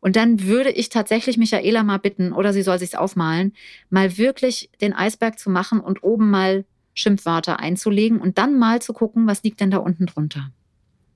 Und 0.00 0.16
dann 0.16 0.44
würde 0.44 0.70
ich 0.70 0.88
tatsächlich 0.88 1.36
Michaela 1.36 1.82
mal 1.82 1.98
bitten, 1.98 2.32
oder 2.32 2.52
sie 2.52 2.62
soll 2.62 2.78
sich's 2.78 2.94
aufmalen, 2.94 3.52
mal 3.90 4.16
wirklich 4.16 4.70
den 4.80 4.92
Eisberg 4.94 5.38
zu 5.38 5.50
machen 5.50 5.80
und 5.80 6.02
oben 6.02 6.30
mal 6.30 6.64
Schimpfwörter 6.94 7.60
einzulegen 7.60 8.20
und 8.20 8.38
dann 8.38 8.58
mal 8.58 8.82
zu 8.82 8.92
gucken, 8.92 9.26
was 9.26 9.42
liegt 9.42 9.60
denn 9.60 9.70
da 9.70 9.78
unten 9.78 10.06
drunter. 10.06 10.50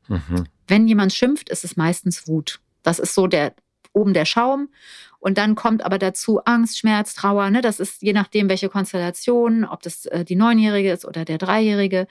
Mhm. 0.09 0.47
Wenn 0.68 0.87
jemand 0.87 1.12
schimpft, 1.12 1.49
ist 1.49 1.64
es 1.64 1.77
meistens 1.77 2.29
Wut. 2.29 2.61
Das 2.83 2.99
ist 2.99 3.14
so 3.14 3.27
der 3.27 3.55
oben 3.94 4.12
der 4.12 4.25
Schaum. 4.25 4.68
Und 5.18 5.38
dann 5.38 5.55
kommt 5.55 5.85
aber 5.85 5.99
dazu 5.99 6.40
Angst, 6.44 6.79
Schmerz, 6.79 7.14
Trauer. 7.14 7.49
Ne? 7.49 7.62
Das 7.62 7.81
ist 7.81 8.03
je 8.03 8.12
nachdem, 8.12 8.51
welche 8.51 8.68
Konstellation, 8.68 9.64
ob 9.64 9.83
das 9.83 10.05
äh, 10.07 10.25
die 10.25 10.37
Neunjährige 10.37 10.92
ist 10.92 11.07
oder 11.07 11.25
der 11.25 11.38
Dreijährige. 11.38 12.07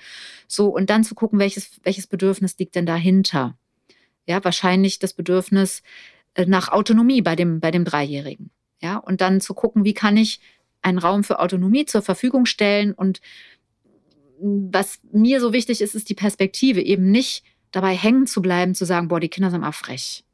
So, 0.47 0.69
und 0.69 0.89
dann 0.89 1.03
zu 1.03 1.13
gucken, 1.13 1.37
welches, 1.37 1.79
welches 1.83 2.07
Bedürfnis 2.07 2.57
liegt 2.57 2.75
denn 2.75 2.87
dahinter. 2.87 3.55
Ja, 4.25 4.43
wahrscheinlich 4.43 4.97
das 4.99 5.13
Bedürfnis 5.13 5.83
nach 6.45 6.69
Autonomie 6.69 7.21
bei 7.21 7.35
dem, 7.35 7.59
bei 7.59 7.71
dem 7.71 7.85
Dreijährigen. 7.85 8.51
Ja, 8.81 8.97
und 8.97 9.21
dann 9.21 9.39
zu 9.39 9.53
gucken, 9.53 9.85
wie 9.85 9.93
kann 9.93 10.17
ich 10.17 10.39
einen 10.81 10.97
Raum 10.97 11.23
für 11.23 11.39
Autonomie 11.39 11.85
zur 11.85 12.01
Verfügung 12.01 12.45
stellen 12.45 12.93
und 12.93 13.21
was 14.39 14.99
mir 15.11 15.39
so 15.39 15.53
wichtig 15.53 15.79
ist, 15.79 15.95
ist 15.95 16.09
die 16.09 16.15
Perspektive, 16.15 16.81
eben 16.81 17.09
nicht 17.09 17.45
dabei 17.71 17.95
hängen 17.95 18.27
zu 18.27 18.41
bleiben, 18.41 18.75
zu 18.75 18.85
sagen, 18.85 19.07
boah, 19.07 19.19
die 19.19 19.29
Kinder 19.29 19.49
sind 19.49 19.61
mal 19.61 19.71
frech. 19.71 20.25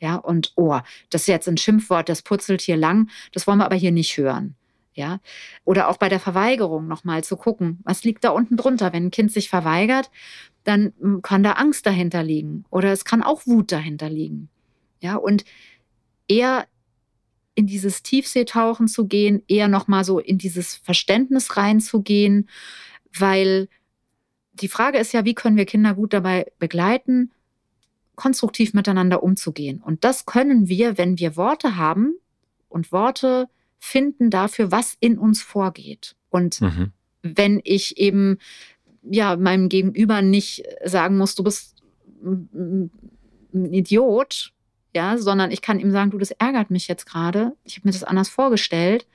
Ja, 0.00 0.16
und 0.16 0.52
oh, 0.56 0.80
das 1.10 1.22
ist 1.22 1.28
jetzt 1.28 1.48
ein 1.48 1.56
Schimpfwort, 1.56 2.08
das 2.08 2.22
putzelt 2.22 2.60
hier 2.60 2.76
lang, 2.76 3.08
das 3.32 3.46
wollen 3.46 3.58
wir 3.58 3.64
aber 3.64 3.76
hier 3.76 3.92
nicht 3.92 4.16
hören. 4.16 4.56
Ja, 4.92 5.20
oder 5.64 5.88
auch 5.88 5.96
bei 5.96 6.08
der 6.08 6.20
Verweigerung 6.20 6.86
nochmal 6.86 7.24
zu 7.24 7.36
gucken, 7.36 7.80
was 7.84 8.04
liegt 8.04 8.22
da 8.22 8.30
unten 8.30 8.56
drunter? 8.56 8.92
Wenn 8.92 9.06
ein 9.06 9.10
Kind 9.10 9.32
sich 9.32 9.48
verweigert, 9.48 10.10
dann 10.62 10.92
hm, 11.00 11.22
kann 11.22 11.42
da 11.42 11.52
Angst 11.52 11.86
dahinter 11.86 12.22
liegen 12.22 12.64
oder 12.70 12.92
es 12.92 13.04
kann 13.04 13.22
auch 13.22 13.46
Wut 13.46 13.72
dahinter 13.72 14.08
liegen. 14.08 14.50
Ja, 15.04 15.16
und 15.16 15.44
eher 16.28 16.66
in 17.54 17.66
dieses 17.66 18.02
Tiefseetauchen 18.02 18.88
zu 18.88 19.06
gehen, 19.06 19.42
eher 19.48 19.68
nochmal 19.68 20.02
so 20.02 20.18
in 20.18 20.38
dieses 20.38 20.76
Verständnis 20.76 21.58
reinzugehen, 21.58 22.48
weil 23.14 23.68
die 24.54 24.68
Frage 24.68 24.96
ist 24.96 25.12
ja, 25.12 25.26
wie 25.26 25.34
können 25.34 25.58
wir 25.58 25.66
Kinder 25.66 25.92
gut 25.92 26.14
dabei 26.14 26.50
begleiten, 26.58 27.32
konstruktiv 28.14 28.72
miteinander 28.72 29.22
umzugehen. 29.22 29.82
Und 29.82 30.04
das 30.04 30.24
können 30.24 30.68
wir, 30.68 30.96
wenn 30.96 31.18
wir 31.18 31.36
Worte 31.36 31.76
haben 31.76 32.14
und 32.70 32.90
Worte 32.90 33.50
finden 33.78 34.30
dafür, 34.30 34.72
was 34.72 34.96
in 35.00 35.18
uns 35.18 35.42
vorgeht. 35.42 36.16
Und 36.30 36.62
mhm. 36.62 36.92
wenn 37.22 37.60
ich 37.62 37.98
eben 37.98 38.38
ja 39.02 39.36
meinem 39.36 39.68
Gegenüber 39.68 40.22
nicht 40.22 40.64
sagen 40.82 41.18
muss, 41.18 41.34
du 41.34 41.44
bist 41.44 41.76
ein 42.22 42.90
Idiot, 43.52 44.54
ja, 44.94 45.18
sondern 45.18 45.50
ich 45.50 45.62
kann 45.62 45.80
ihm 45.80 45.90
sagen, 45.90 46.10
du, 46.10 46.18
das 46.18 46.30
ärgert 46.32 46.70
mich 46.70 46.88
jetzt 46.88 47.06
gerade. 47.06 47.52
Ich 47.64 47.76
habe 47.76 47.88
mir 47.88 47.92
das 47.92 48.04
anders 48.04 48.28
vorgestellt 48.28 49.06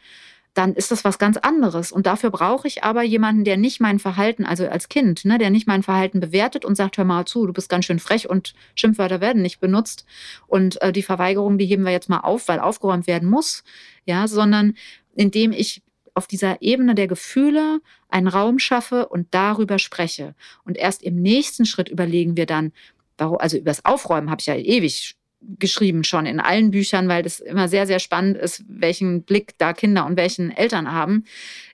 dann 0.53 0.73
ist 0.73 0.91
das 0.91 1.05
was 1.05 1.19
ganz 1.19 1.37
anderes. 1.37 1.91
Und 1.91 2.05
dafür 2.05 2.31
brauche 2.31 2.67
ich 2.67 2.83
aber 2.83 3.03
jemanden, 3.03 3.43
der 3.43 3.57
nicht 3.57 3.79
mein 3.79 3.99
Verhalten, 3.99 4.45
also 4.45 4.67
als 4.67 4.89
Kind, 4.89 5.25
ne, 5.25 5.37
der 5.37 5.51
nicht 5.51 5.67
mein 5.67 5.83
Verhalten 5.83 6.19
bewertet 6.19 6.65
und 6.65 6.75
sagt, 6.75 6.97
hör 6.97 7.05
mal 7.05 7.25
zu, 7.25 7.45
du 7.45 7.53
bist 7.53 7.69
ganz 7.69 7.85
schön 7.85 7.99
frech 7.99 8.29
und 8.29 8.53
Schimpfwörter 8.75 9.21
werden 9.21 9.41
nicht 9.41 9.59
benutzt. 9.59 10.05
Und 10.47 10.81
äh, 10.81 10.91
die 10.91 11.03
Verweigerung, 11.03 11.57
die 11.57 11.65
heben 11.65 11.83
wir 11.83 11.91
jetzt 11.91 12.09
mal 12.09 12.19
auf, 12.19 12.47
weil 12.47 12.59
aufgeräumt 12.59 13.07
werden 13.07 13.29
muss. 13.29 13.63
Ja, 14.05 14.27
sondern 14.27 14.73
indem 15.15 15.51
ich 15.51 15.81
auf 16.13 16.27
dieser 16.27 16.61
Ebene 16.61 16.95
der 16.95 17.07
Gefühle 17.07 17.79
einen 18.09 18.27
Raum 18.27 18.59
schaffe 18.59 19.07
und 19.07 19.27
darüber 19.31 19.79
spreche. 19.79 20.35
Und 20.65 20.77
erst 20.77 21.03
im 21.03 21.21
nächsten 21.21 21.65
Schritt 21.65 21.89
überlegen 21.89 22.35
wir 22.35 22.45
dann, 22.45 22.73
also 23.17 23.57
über 23.57 23.71
das 23.71 23.85
Aufräumen 23.85 24.29
habe 24.29 24.41
ich 24.41 24.47
ja 24.47 24.55
ewig 24.55 25.15
geschrieben 25.41 26.04
schon 26.04 26.25
in 26.25 26.39
allen 26.39 26.71
Büchern, 26.71 27.08
weil 27.08 27.23
das 27.23 27.39
immer 27.39 27.67
sehr, 27.67 27.88
sehr 27.88 27.99
spannend 27.99 28.38
ist, 28.38 28.63
welchen 28.67 29.23
Blick 29.23 29.58
da 29.58 29.73
Kinder 29.73 30.06
und 30.06 30.17
welchen 30.17 30.52
Eltern 30.52 30.91
haben. 30.91 31.25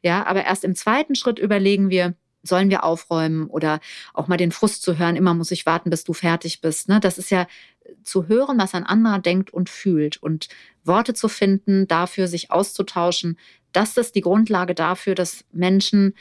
Ja, 0.04 0.26
aber 0.26 0.46
erst 0.46 0.64
im 0.64 0.76
zweiten 0.76 1.16
Schritt 1.16 1.40
überlegen 1.40 1.90
wir, 1.90 2.14
sollen 2.44 2.70
wir 2.70 2.84
aufräumen 2.84 3.48
oder 3.48 3.80
auch 4.14 4.28
mal 4.28 4.38
den 4.38 4.52
Frust 4.52 4.84
zu 4.84 5.00
hören, 5.00 5.16
immer 5.16 5.34
muss 5.34 5.52
ich 5.52 5.66
warten, 5.66 5.90
bis 5.90 6.04
du 6.04 6.14
fertig 6.14 6.62
bist. 6.62 6.90
Ne? 6.90 7.00
Das 7.00 7.18
ist 7.18 7.32
ja 7.32 7.48
zu 8.04 8.28
hören, 8.28 8.60
was 8.60 8.76
ein 8.76 8.84
anderer 8.84 9.20
denkt 9.20 9.52
und 9.52 9.70
fühlt 9.70 10.18
und 10.18 10.48
Worte 10.84 11.14
zu 11.14 11.28
finden, 11.28 11.88
dafür 11.88 12.28
sich 12.28 12.52
auszutauschen. 12.52 13.38
Das 13.72 13.98
ist 13.98 14.16
die 14.16 14.22
Grundlage 14.22 14.76
dafür, 14.76 15.16
dass 15.16 15.44
Menschen 15.52 16.14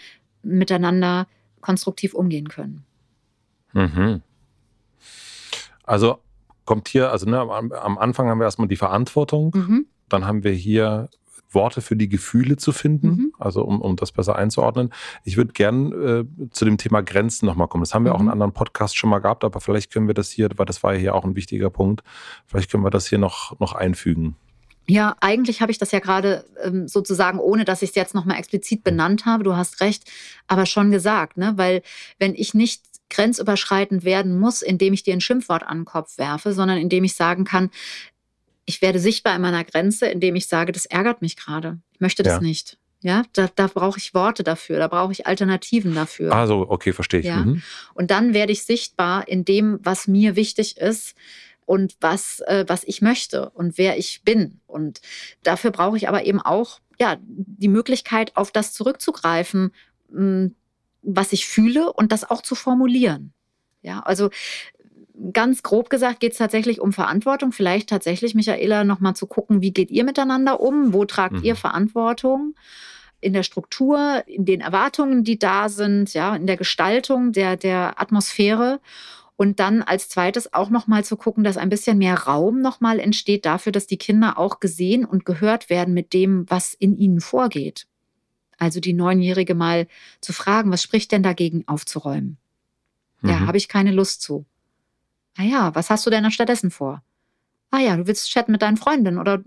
miteinander 0.42 1.26
konstruktiv 1.60 2.14
umgehen 2.14 2.48
können. 2.48 2.84
Mhm. 3.72 4.22
Also 5.84 6.20
kommt 6.64 6.88
hier, 6.88 7.10
also 7.10 7.28
ne, 7.28 7.40
am, 7.40 7.72
am, 7.72 7.98
Anfang 7.98 8.28
haben 8.28 8.38
wir 8.38 8.44
erstmal 8.44 8.68
die 8.68 8.76
Verantwortung, 8.76 9.52
mhm. 9.54 9.86
dann 10.08 10.26
haben 10.26 10.44
wir 10.44 10.52
hier 10.52 11.08
Worte 11.54 11.80
für 11.80 11.96
die 11.96 12.08
Gefühle 12.08 12.56
zu 12.56 12.72
finden, 12.72 13.08
mhm. 13.08 13.32
also 13.38 13.62
um, 13.62 13.80
um 13.80 13.96
das 13.96 14.12
besser 14.12 14.36
einzuordnen. 14.36 14.92
Ich 15.24 15.36
würde 15.36 15.52
gern 15.52 15.92
äh, 15.92 16.50
zu 16.50 16.64
dem 16.64 16.78
Thema 16.78 17.02
Grenzen 17.02 17.46
nochmal 17.46 17.68
kommen. 17.68 17.82
Das 17.82 17.94
haben 17.94 18.04
wir 18.04 18.12
mhm. 18.12 18.16
auch 18.16 18.22
in 18.22 18.28
anderen 18.28 18.52
Podcasts 18.52 18.96
schon 18.96 19.10
mal 19.10 19.20
gehabt, 19.20 19.44
aber 19.44 19.60
vielleicht 19.60 19.92
können 19.92 20.06
wir 20.06 20.14
das 20.14 20.30
hier, 20.30 20.48
weil 20.56 20.66
das 20.66 20.82
war 20.82 20.94
ja 20.94 21.00
hier 21.00 21.14
auch 21.14 21.24
ein 21.24 21.36
wichtiger 21.36 21.70
Punkt, 21.70 22.02
vielleicht 22.46 22.70
können 22.70 22.84
wir 22.84 22.90
das 22.90 23.06
hier 23.06 23.18
noch, 23.18 23.58
noch 23.60 23.74
einfügen. 23.74 24.36
Ja, 24.86 25.16
eigentlich 25.20 25.62
habe 25.62 25.72
ich 25.72 25.78
das 25.78 25.92
ja 25.92 25.98
gerade 25.98 26.44
ähm, 26.62 26.88
sozusagen, 26.88 27.38
ohne 27.38 27.64
dass 27.64 27.80
ich 27.80 27.90
es 27.90 27.96
jetzt 27.96 28.14
nochmal 28.14 28.38
explizit 28.38 28.84
benannt 28.84 29.24
habe, 29.24 29.42
du 29.42 29.56
hast 29.56 29.80
recht, 29.80 30.10
aber 30.46 30.66
schon 30.66 30.90
gesagt, 30.90 31.38
ne? 31.38 31.54
Weil 31.56 31.82
wenn 32.18 32.34
ich 32.34 32.52
nicht 32.52 32.82
grenzüberschreitend 33.14 34.04
werden 34.04 34.38
muss, 34.38 34.62
indem 34.62 34.92
ich 34.92 35.02
dir 35.02 35.14
ein 35.14 35.20
Schimpfwort 35.20 35.62
an 35.62 35.80
den 35.80 35.84
Kopf 35.84 36.18
werfe, 36.18 36.52
sondern 36.52 36.78
indem 36.78 37.04
ich 37.04 37.14
sagen 37.14 37.44
kann, 37.44 37.70
ich 38.66 38.82
werde 38.82 38.98
sichtbar 38.98 39.36
in 39.36 39.42
meiner 39.42 39.64
Grenze, 39.64 40.06
indem 40.06 40.36
ich 40.36 40.46
sage, 40.46 40.72
das 40.72 40.86
ärgert 40.86 41.22
mich 41.22 41.36
gerade. 41.36 41.78
Ich 41.92 42.00
möchte 42.00 42.22
das 42.22 42.34
ja. 42.34 42.40
nicht. 42.40 42.78
Ja, 43.02 43.22
da, 43.34 43.50
da 43.54 43.66
brauche 43.66 43.98
ich 43.98 44.14
Worte 44.14 44.42
dafür, 44.44 44.78
da 44.78 44.88
brauche 44.88 45.12
ich 45.12 45.26
Alternativen 45.26 45.94
dafür. 45.94 46.32
Also, 46.32 46.66
okay, 46.70 46.94
verstehe 46.94 47.20
ich. 47.20 47.26
Ja? 47.26 47.44
Mhm. 47.44 47.62
Und 47.92 48.10
dann 48.10 48.32
werde 48.32 48.52
ich 48.52 48.64
sichtbar 48.64 49.28
in 49.28 49.44
dem, 49.44 49.78
was 49.82 50.08
mir 50.08 50.36
wichtig 50.36 50.78
ist 50.78 51.14
und 51.66 51.96
was, 52.00 52.40
äh, 52.46 52.64
was 52.66 52.82
ich 52.84 53.02
möchte 53.02 53.50
und 53.50 53.76
wer 53.76 53.98
ich 53.98 54.22
bin. 54.24 54.60
Und 54.66 55.02
dafür 55.42 55.70
brauche 55.70 55.98
ich 55.98 56.08
aber 56.08 56.24
eben 56.24 56.40
auch 56.40 56.80
ja, 56.98 57.18
die 57.20 57.68
Möglichkeit, 57.68 58.34
auf 58.36 58.50
das 58.52 58.72
zurückzugreifen, 58.72 59.74
mh, 60.10 60.50
was 61.04 61.32
ich 61.32 61.46
fühle 61.46 61.92
und 61.92 62.12
das 62.12 62.28
auch 62.28 62.42
zu 62.42 62.54
formulieren. 62.54 63.32
Ja, 63.82 64.00
also 64.00 64.30
ganz 65.32 65.62
grob 65.62 65.90
gesagt 65.90 66.20
geht 66.20 66.32
es 66.32 66.38
tatsächlich 66.38 66.80
um 66.80 66.92
Verantwortung. 66.92 67.52
Vielleicht 67.52 67.88
tatsächlich, 67.88 68.34
Michaela, 68.34 68.84
nochmal 68.84 69.14
zu 69.14 69.26
gucken, 69.26 69.60
wie 69.60 69.72
geht 69.72 69.90
ihr 69.90 70.04
miteinander 70.04 70.60
um? 70.60 70.92
Wo 70.92 71.04
tragt 71.04 71.36
mhm. 71.36 71.44
ihr 71.44 71.56
Verantwortung? 71.56 72.54
in 73.24 73.32
der 73.32 73.42
Struktur, 73.42 74.22
in 74.26 74.44
den 74.44 74.60
Erwartungen, 74.60 75.24
die 75.24 75.38
da 75.38 75.70
sind, 75.70 76.12
ja, 76.12 76.36
in 76.36 76.46
der 76.46 76.58
Gestaltung 76.58 77.32
der, 77.32 77.56
der 77.56 78.00
Atmosphäre. 78.00 78.80
Und 79.36 79.58
dann 79.58 79.82
als 79.82 80.08
zweites 80.08 80.52
auch 80.52 80.70
nochmal 80.70 81.04
zu 81.04 81.16
gucken, 81.16 81.42
dass 81.42 81.56
ein 81.56 81.70
bisschen 81.70 81.98
mehr 81.98 82.14
Raum 82.14 82.60
nochmal 82.60 83.00
entsteht 83.00 83.46
dafür, 83.46 83.72
dass 83.72 83.88
die 83.88 83.96
Kinder 83.96 84.38
auch 84.38 84.60
gesehen 84.60 85.04
und 85.04 85.24
gehört 85.24 85.70
werden 85.70 85.92
mit 85.92 86.12
dem, 86.12 86.44
was 86.48 86.74
in 86.74 86.96
ihnen 86.96 87.20
vorgeht. 87.20 87.86
Also 88.58 88.80
die 88.80 88.92
Neunjährige 88.92 89.54
mal 89.54 89.86
zu 90.20 90.32
fragen, 90.32 90.70
was 90.70 90.82
spricht 90.82 91.12
denn 91.12 91.22
dagegen 91.22 91.66
aufzuräumen? 91.66 92.38
Mhm. 93.20 93.30
Ja, 93.30 93.40
habe 93.40 93.56
ich 93.56 93.68
keine 93.68 93.92
Lust 93.92 94.22
zu. 94.22 94.44
Ah 95.36 95.42
ja, 95.42 95.74
was 95.74 95.90
hast 95.90 96.06
du 96.06 96.10
denn 96.10 96.30
stattdessen 96.30 96.70
vor? 96.70 97.02
Ah 97.70 97.80
ja, 97.80 97.96
du 97.96 98.06
willst 98.06 98.30
chatten 98.30 98.52
mit 98.52 98.62
deinen 98.62 98.76
Freundinnen 98.76 99.18
oder 99.18 99.42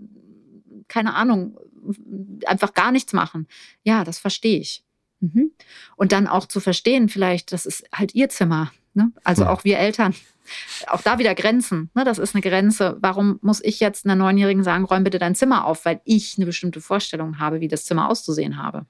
keine 0.86 1.14
Ahnung, 1.14 1.58
einfach 2.46 2.74
gar 2.74 2.92
nichts 2.92 3.12
machen. 3.12 3.46
Ja, 3.84 4.04
das 4.04 4.18
verstehe 4.18 4.58
ich. 4.58 4.84
Mhm. 5.20 5.52
Und 5.96 6.12
dann 6.12 6.26
auch 6.26 6.46
zu 6.46 6.60
verstehen, 6.60 7.08
vielleicht, 7.08 7.52
das 7.52 7.66
ist 7.66 7.84
halt 7.92 8.14
ihr 8.14 8.28
Zimmer. 8.28 8.70
Ne? 8.94 9.12
Also 9.24 9.42
ja. 9.42 9.50
auch 9.50 9.64
wir 9.64 9.78
Eltern. 9.78 10.14
Auch 10.86 11.02
da 11.02 11.18
wieder 11.18 11.34
Grenzen. 11.34 11.90
Ne? 11.94 12.04
Das 12.04 12.18
ist 12.18 12.34
eine 12.34 12.42
Grenze. 12.42 12.96
Warum 13.00 13.38
muss 13.42 13.62
ich 13.62 13.80
jetzt 13.80 14.06
einer 14.06 14.16
Neunjährigen 14.16 14.64
sagen, 14.64 14.84
räum 14.84 15.04
bitte 15.04 15.18
dein 15.18 15.34
Zimmer 15.34 15.66
auf, 15.66 15.84
weil 15.84 16.00
ich 16.04 16.36
eine 16.36 16.46
bestimmte 16.46 16.80
Vorstellung 16.80 17.38
habe, 17.38 17.60
wie 17.60 17.68
das 17.68 17.84
Zimmer 17.84 18.08
auszusehen 18.08 18.56
habe? 18.56 18.86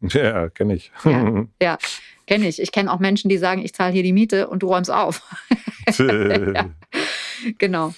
Ja, 0.00 0.48
kenne 0.50 0.74
ich. 0.74 0.92
Ja, 1.04 1.44
ja 1.62 1.78
kenne 2.26 2.48
ich. 2.48 2.60
Ich 2.60 2.72
kenne 2.72 2.92
auch 2.92 2.98
Menschen, 2.98 3.28
die 3.28 3.38
sagen, 3.38 3.62
ich 3.62 3.74
zahle 3.74 3.92
hier 3.92 4.02
die 4.02 4.12
Miete 4.12 4.48
und 4.48 4.62
du 4.62 4.68
räumst 4.68 4.90
auf. 4.90 5.22
ja, 5.98 6.70
genau. 7.58 7.94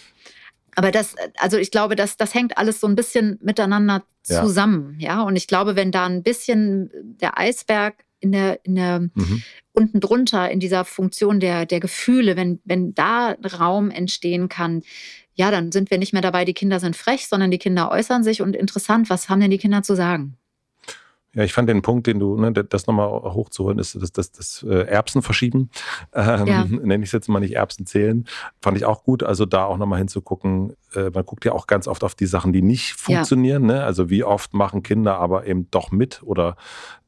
Aber 0.75 0.93
das, 0.93 1.17
also 1.39 1.57
ich 1.57 1.71
glaube, 1.71 1.97
das, 1.97 2.17
das 2.17 2.35
hängt 2.35 2.57
alles 2.57 2.81
so 2.81 2.87
ein 2.87 2.95
bisschen 2.95 3.39
miteinander 3.43 4.05
zusammen. 4.23 4.97
Ja. 5.01 5.17
ja? 5.17 5.23
Und 5.23 5.35
ich 5.35 5.49
glaube, 5.49 5.75
wenn 5.75 5.91
da 5.91 6.07
ein 6.07 6.23
bisschen 6.23 6.91
der 6.95 7.37
Eisberg 7.39 8.05
in 8.21 8.33
der, 8.33 8.65
in 8.65 8.75
der 8.77 9.01
mhm. 9.01 9.43
unten 9.73 10.01
drunter, 10.01 10.51
in 10.51 10.61
dieser 10.61 10.85
Funktion 10.85 11.41
der, 11.41 11.67
der 11.67 11.81
Gefühle, 11.81 12.37
wenn, 12.37 12.61
wenn 12.65 12.95
da 12.95 13.37
Raum 13.59 13.91
entstehen 13.91 14.49
kann, 14.49 14.83
ja, 15.35 15.51
dann 15.51 15.73
sind 15.73 15.91
wir 15.91 15.99
nicht 15.99 16.13
mehr 16.13 16.23
dabei, 16.23 16.45
die 16.45 16.55
Kinder 16.55 16.81
sind 16.81 16.97
frech, 16.97 17.29
sondern 17.29 17.51
die 17.51 17.59
Kinder 17.59 17.91
äußern 17.91 18.25
sich 18.25 18.43
und 18.43 18.57
interessant, 18.57 19.09
was 19.09 19.29
haben 19.29 19.41
denn 19.41 19.51
die 19.51 19.59
Kinder 19.59 19.83
zu 19.83 19.95
sagen? 19.95 20.37
Ja, 21.35 21.45
ich 21.45 21.53
fand 21.53 21.69
den 21.69 21.83
Punkt, 21.83 22.07
den 22.07 22.19
du, 22.19 22.39
ne, 22.39 22.53
das 22.53 22.87
nochmal 22.87 23.07
hochzuholen, 23.09 23.79
ist 23.79 23.95
das, 24.01 24.13
das, 24.13 24.33
das 24.33 24.67
äh, 24.67 24.87
Erbsen 24.87 25.21
verschieben. 25.21 25.71
Ähm, 26.15 26.47
ja. 26.47 26.65
Nenne 26.69 27.05
ich 27.05 27.11
es 27.11 27.13
jetzt 27.13 27.29
mal 27.29 27.41
nicht 27.41 27.55
Erbsen 27.55 27.85
zählen. 27.85 28.27
Fand 28.63 28.79
ich 28.79 28.87
auch 28.87 29.05
gut. 29.05 29.23
Also 29.23 29.45
da 29.45 29.65
auch 29.65 29.77
nochmal 29.77 29.99
hinzugucken. 29.99 30.75
Äh, 30.95 31.11
man 31.11 31.27
guckt 31.27 31.45
ja 31.45 31.53
auch 31.53 31.67
ganz 31.67 31.87
oft 31.87 32.03
auf 32.03 32.15
die 32.15 32.27
Sachen, 32.27 32.55
die 32.55 32.63
nicht 32.63 32.95
funktionieren. 32.95 33.69
Ja. 33.69 33.77
Ne? 33.77 33.85
Also 33.85 34.09
wie 34.09 34.25
oft 34.25 34.55
machen 34.55 34.83
Kinder 34.83 35.19
aber 35.19 35.47
eben 35.47 35.71
doch 35.71 35.91
mit 35.91 36.23
oder 36.23 36.57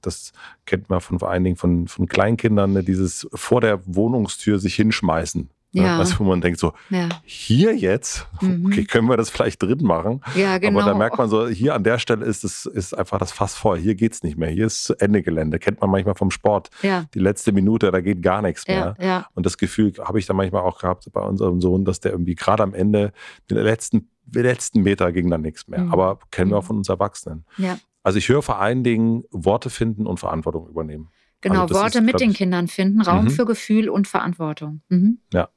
das 0.03 0.33
kennt 0.67 0.91
man 0.91 1.01
von 1.01 1.19
vor 1.19 1.31
allen 1.31 1.45
Dingen 1.45 1.57
von, 1.57 1.89
von 1.89 2.07
Kleinkindern, 2.07 2.75
ne? 2.75 2.85
dieses 2.85 3.27
vor 3.33 3.63
der 3.63 3.81
Wohnungstür 3.87 4.59
sich 4.59 4.75
hinschmeißen. 4.75 5.51
Ne? 5.73 5.83
Ja. 5.83 5.99
Was, 5.99 6.19
wo 6.19 6.25
man 6.25 6.41
denkt 6.41 6.59
so, 6.59 6.73
ja. 6.89 7.09
hier 7.23 7.77
jetzt, 7.77 8.27
mhm. 8.41 8.67
okay, 8.67 8.85
können 8.85 9.09
wir 9.09 9.17
das 9.17 9.31
vielleicht 9.31 9.63
drin 9.63 9.83
machen? 9.83 10.21
Ja, 10.35 10.59
genau. 10.59 10.81
Aber 10.81 10.91
da 10.91 10.99
merkt 10.99 11.17
man 11.17 11.29
so, 11.29 11.47
hier 11.47 11.75
an 11.75 11.85
der 11.85 11.99
Stelle 11.99 12.25
ist 12.25 12.43
es 12.43 12.67
ist 12.67 12.93
einfach 12.93 13.19
das 13.19 13.31
Fass 13.31 13.55
voll. 13.55 13.79
Hier 13.79 13.95
geht 13.95 14.13
es 14.13 14.23
nicht 14.25 14.37
mehr. 14.37 14.51
Hier 14.51 14.67
ist 14.67 14.91
Ende 14.91 15.23
Gelände. 15.23 15.61
Kennt 15.61 15.81
man 15.81 15.91
manchmal 15.91 16.17
vom 16.17 16.33
Sport. 16.33 16.71
Ja. 16.83 17.05
Die 17.15 17.21
letzte 17.21 17.53
Minute, 17.53 17.93
da 17.93 18.01
geht 18.01 18.21
gar 18.21 18.43
nichts 18.43 18.67
mehr. 18.67 18.97
Ja, 19.01 19.29
Und 19.35 19.47
das 19.47 19.59
Gefühl 19.59 19.93
habe 20.01 20.19
ich 20.19 20.27
dann 20.27 20.37
manchmal 20.37 20.63
auch 20.63 20.81
gehabt 20.81 21.09
bei 21.13 21.21
unserem 21.21 21.61
Sohn, 21.61 21.85
dass 21.85 22.01
der 22.01 22.13
irgendwie 22.13 22.35
gerade 22.35 22.63
am 22.63 22.75
Ende, 22.75 23.13
den 23.49 23.59
letzten, 23.59 24.09
den 24.25 24.43
letzten 24.43 24.83
Meter 24.83 25.13
ging 25.13 25.31
dann 25.31 25.43
nichts 25.43 25.69
mehr. 25.69 25.81
Mhm. 25.81 25.93
Aber 25.93 26.19
kennen 26.33 26.51
wir 26.51 26.59
auch 26.59 26.63
mhm. 26.63 26.67
von 26.67 26.77
uns 26.79 26.89
Erwachsenen. 26.89 27.45
Ja. 27.59 27.79
Also 28.03 28.19
ich 28.19 28.29
höre 28.29 28.43
vor 28.43 28.59
allen 28.59 28.83
Dingen 28.83 29.25
Worte 29.31 29.71
finden 29.71 30.07
und 30.07 30.19
Verantwortung 30.19 30.69
übernehmen. 30.69 31.11
Genau, 31.43 31.63
also 31.63 31.75
Worte 31.75 31.99
ist, 31.99 32.05
mit 32.05 32.21
den 32.21 32.33
Kindern 32.33 32.69
finden, 32.69 33.01
Raum 33.01 33.27
mhm. 33.27 33.31
für 33.31 33.47
Gefühl 33.47 33.89
und 33.89 34.09
Verantwortung. 34.09 34.83
Mhm. 34.89 35.19
Ja. 35.33 35.49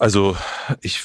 Also 0.00 0.34
ich 0.80 1.02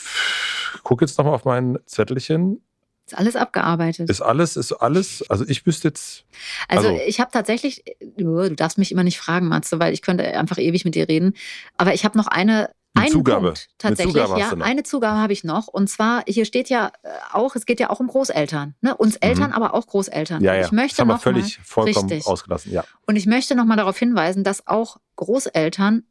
gucke 0.84 1.04
jetzt 1.04 1.18
nochmal 1.18 1.36
auf 1.36 1.44
mein 1.44 1.78
Zettelchen. 1.86 2.62
Ist 3.06 3.18
alles 3.18 3.36
abgearbeitet. 3.36 4.10
Ist 4.10 4.22
alles, 4.22 4.56
ist 4.56 4.72
alles, 4.72 5.30
also 5.30 5.46
ich 5.46 5.66
wüsste 5.66 5.90
jetzt. 5.90 6.24
Also, 6.70 6.88
also 6.88 7.02
ich 7.06 7.20
habe 7.20 7.30
tatsächlich, 7.30 7.84
du 8.18 8.50
darfst 8.56 8.78
mich 8.78 8.94
immer 8.94 9.04
nicht 9.04 9.20
fragen, 9.20 9.50
Matze, 9.50 9.80
weil 9.80 9.94
ich 9.94 10.02
könnte 10.02 10.24
einfach 10.26 10.58
ewig 10.58 10.86
mit 10.86 10.96
dir 10.96 11.10
reden. 11.10 11.34
Aber 11.78 11.94
ich 11.94 12.06
habe 12.06 12.18
noch 12.18 12.28
eine, 12.28 12.72
eine 12.96 13.12
Zugabe. 13.12 13.48
Punkt, 13.48 13.68
tatsächlich, 13.78 14.16
eine 14.16 14.26
Zugabe 14.28 14.40
ja, 14.40 14.66
eine 14.66 14.84
Zugabe 14.84 15.20
habe 15.20 15.34
ich 15.34 15.44
noch. 15.44 15.68
Und 15.68 15.90
zwar, 15.90 16.24
hier 16.26 16.46
steht 16.46 16.70
ja 16.70 16.94
äh, 17.04 17.10
auch, 17.34 17.56
es 17.58 17.66
geht 17.66 17.82
ja 17.82 17.90
auch 17.90 18.00
um 18.00 18.08
Großeltern. 18.08 18.76
Ne? 18.80 18.96
Uns 18.96 19.18
Eltern, 19.18 19.50
mhm. 19.50 19.56
aber 19.56 19.74
auch 19.74 19.86
Großeltern. 19.88 20.42
Ja, 20.42 20.56
ja. 20.56 20.66
Ich 20.66 20.72
möchte 20.72 20.96
das 20.96 21.00
haben 21.02 21.10
wir 21.10 21.20
völlig 21.20 21.58
mal, 21.58 21.66
vollkommen 21.66 22.10
richtig. 22.10 22.28
ausgelassen. 22.28 22.72
Ja. 22.72 22.86
Und 23.06 23.18
ich 23.18 23.26
möchte 23.26 23.56
noch 23.56 23.66
mal 23.66 23.76
darauf 23.76 24.00
hinweisen, 24.00 24.46
dass 24.46 24.66
auch 24.68 24.98
Großeltern 25.18 26.06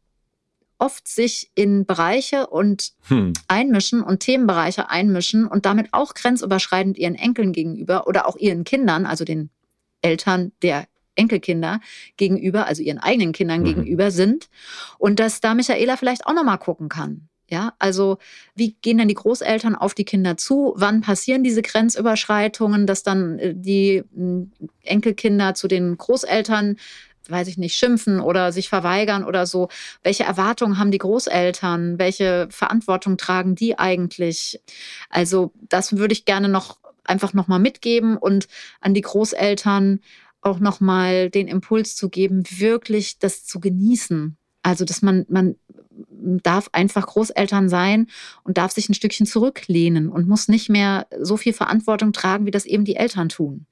oft 0.84 1.08
sich 1.08 1.50
in 1.54 1.86
Bereiche 1.86 2.46
und 2.48 2.92
hm. 3.08 3.32
einmischen 3.48 4.02
und 4.02 4.20
Themenbereiche 4.20 4.90
einmischen 4.90 5.46
und 5.46 5.64
damit 5.64 5.88
auch 5.92 6.12
grenzüberschreitend 6.12 6.98
ihren 6.98 7.14
Enkeln 7.14 7.52
gegenüber 7.52 8.06
oder 8.06 8.28
auch 8.28 8.36
ihren 8.36 8.64
Kindern, 8.64 9.06
also 9.06 9.24
den 9.24 9.48
Eltern 10.02 10.52
der 10.60 10.86
Enkelkinder 11.14 11.80
gegenüber, 12.18 12.66
also 12.66 12.82
ihren 12.82 12.98
eigenen 12.98 13.32
Kindern 13.32 13.60
mhm. 13.60 13.64
gegenüber 13.64 14.10
sind 14.10 14.48
und 14.98 15.20
dass 15.20 15.40
da 15.40 15.54
Michaela 15.54 15.96
vielleicht 15.96 16.26
auch 16.26 16.34
noch 16.34 16.44
mal 16.44 16.58
gucken 16.58 16.90
kann. 16.90 17.28
Ja, 17.46 17.74
also 17.78 18.18
wie 18.54 18.74
gehen 18.80 18.98
denn 18.98 19.08
die 19.08 19.14
Großeltern 19.14 19.74
auf 19.74 19.94
die 19.94 20.06
Kinder 20.06 20.36
zu? 20.36 20.72
Wann 20.76 21.02
passieren 21.02 21.44
diese 21.44 21.60
Grenzüberschreitungen, 21.62 22.86
dass 22.86 23.02
dann 23.02 23.38
äh, 23.38 23.54
die 23.54 24.02
hm, 24.14 24.50
Enkelkinder 24.82 25.54
zu 25.54 25.68
den 25.68 25.96
Großeltern 25.96 26.76
weiß 27.30 27.48
ich 27.48 27.58
nicht, 27.58 27.76
schimpfen 27.76 28.20
oder 28.20 28.52
sich 28.52 28.68
verweigern 28.68 29.24
oder 29.24 29.46
so. 29.46 29.68
Welche 30.02 30.24
Erwartungen 30.24 30.78
haben 30.78 30.90
die 30.90 30.98
Großeltern? 30.98 31.98
Welche 31.98 32.48
Verantwortung 32.50 33.16
tragen 33.16 33.54
die 33.54 33.78
eigentlich? 33.78 34.60
Also 35.10 35.52
das 35.68 35.96
würde 35.96 36.12
ich 36.12 36.24
gerne 36.24 36.48
noch 36.48 36.78
einfach 37.04 37.34
nochmal 37.34 37.60
mitgeben 37.60 38.16
und 38.16 38.48
an 38.80 38.94
die 38.94 39.02
Großeltern 39.02 40.00
auch 40.40 40.60
nochmal 40.60 41.30
den 41.30 41.48
Impuls 41.48 41.96
zu 41.96 42.08
geben, 42.08 42.42
wirklich 42.50 43.18
das 43.18 43.44
zu 43.44 43.60
genießen. 43.60 44.36
Also, 44.62 44.84
dass 44.84 45.02
man, 45.02 45.26
man 45.28 45.56
darf 46.42 46.68
einfach 46.72 47.06
Großeltern 47.06 47.68
sein 47.68 48.08
und 48.44 48.58
darf 48.58 48.72
sich 48.72 48.88
ein 48.88 48.94
Stückchen 48.94 49.26
zurücklehnen 49.26 50.08
und 50.08 50.28
muss 50.28 50.48
nicht 50.48 50.68
mehr 50.68 51.06
so 51.20 51.36
viel 51.36 51.52
Verantwortung 51.52 52.12
tragen, 52.12 52.46
wie 52.46 52.50
das 52.50 52.64
eben 52.64 52.84
die 52.84 52.96
Eltern 52.96 53.28
tun. 53.28 53.66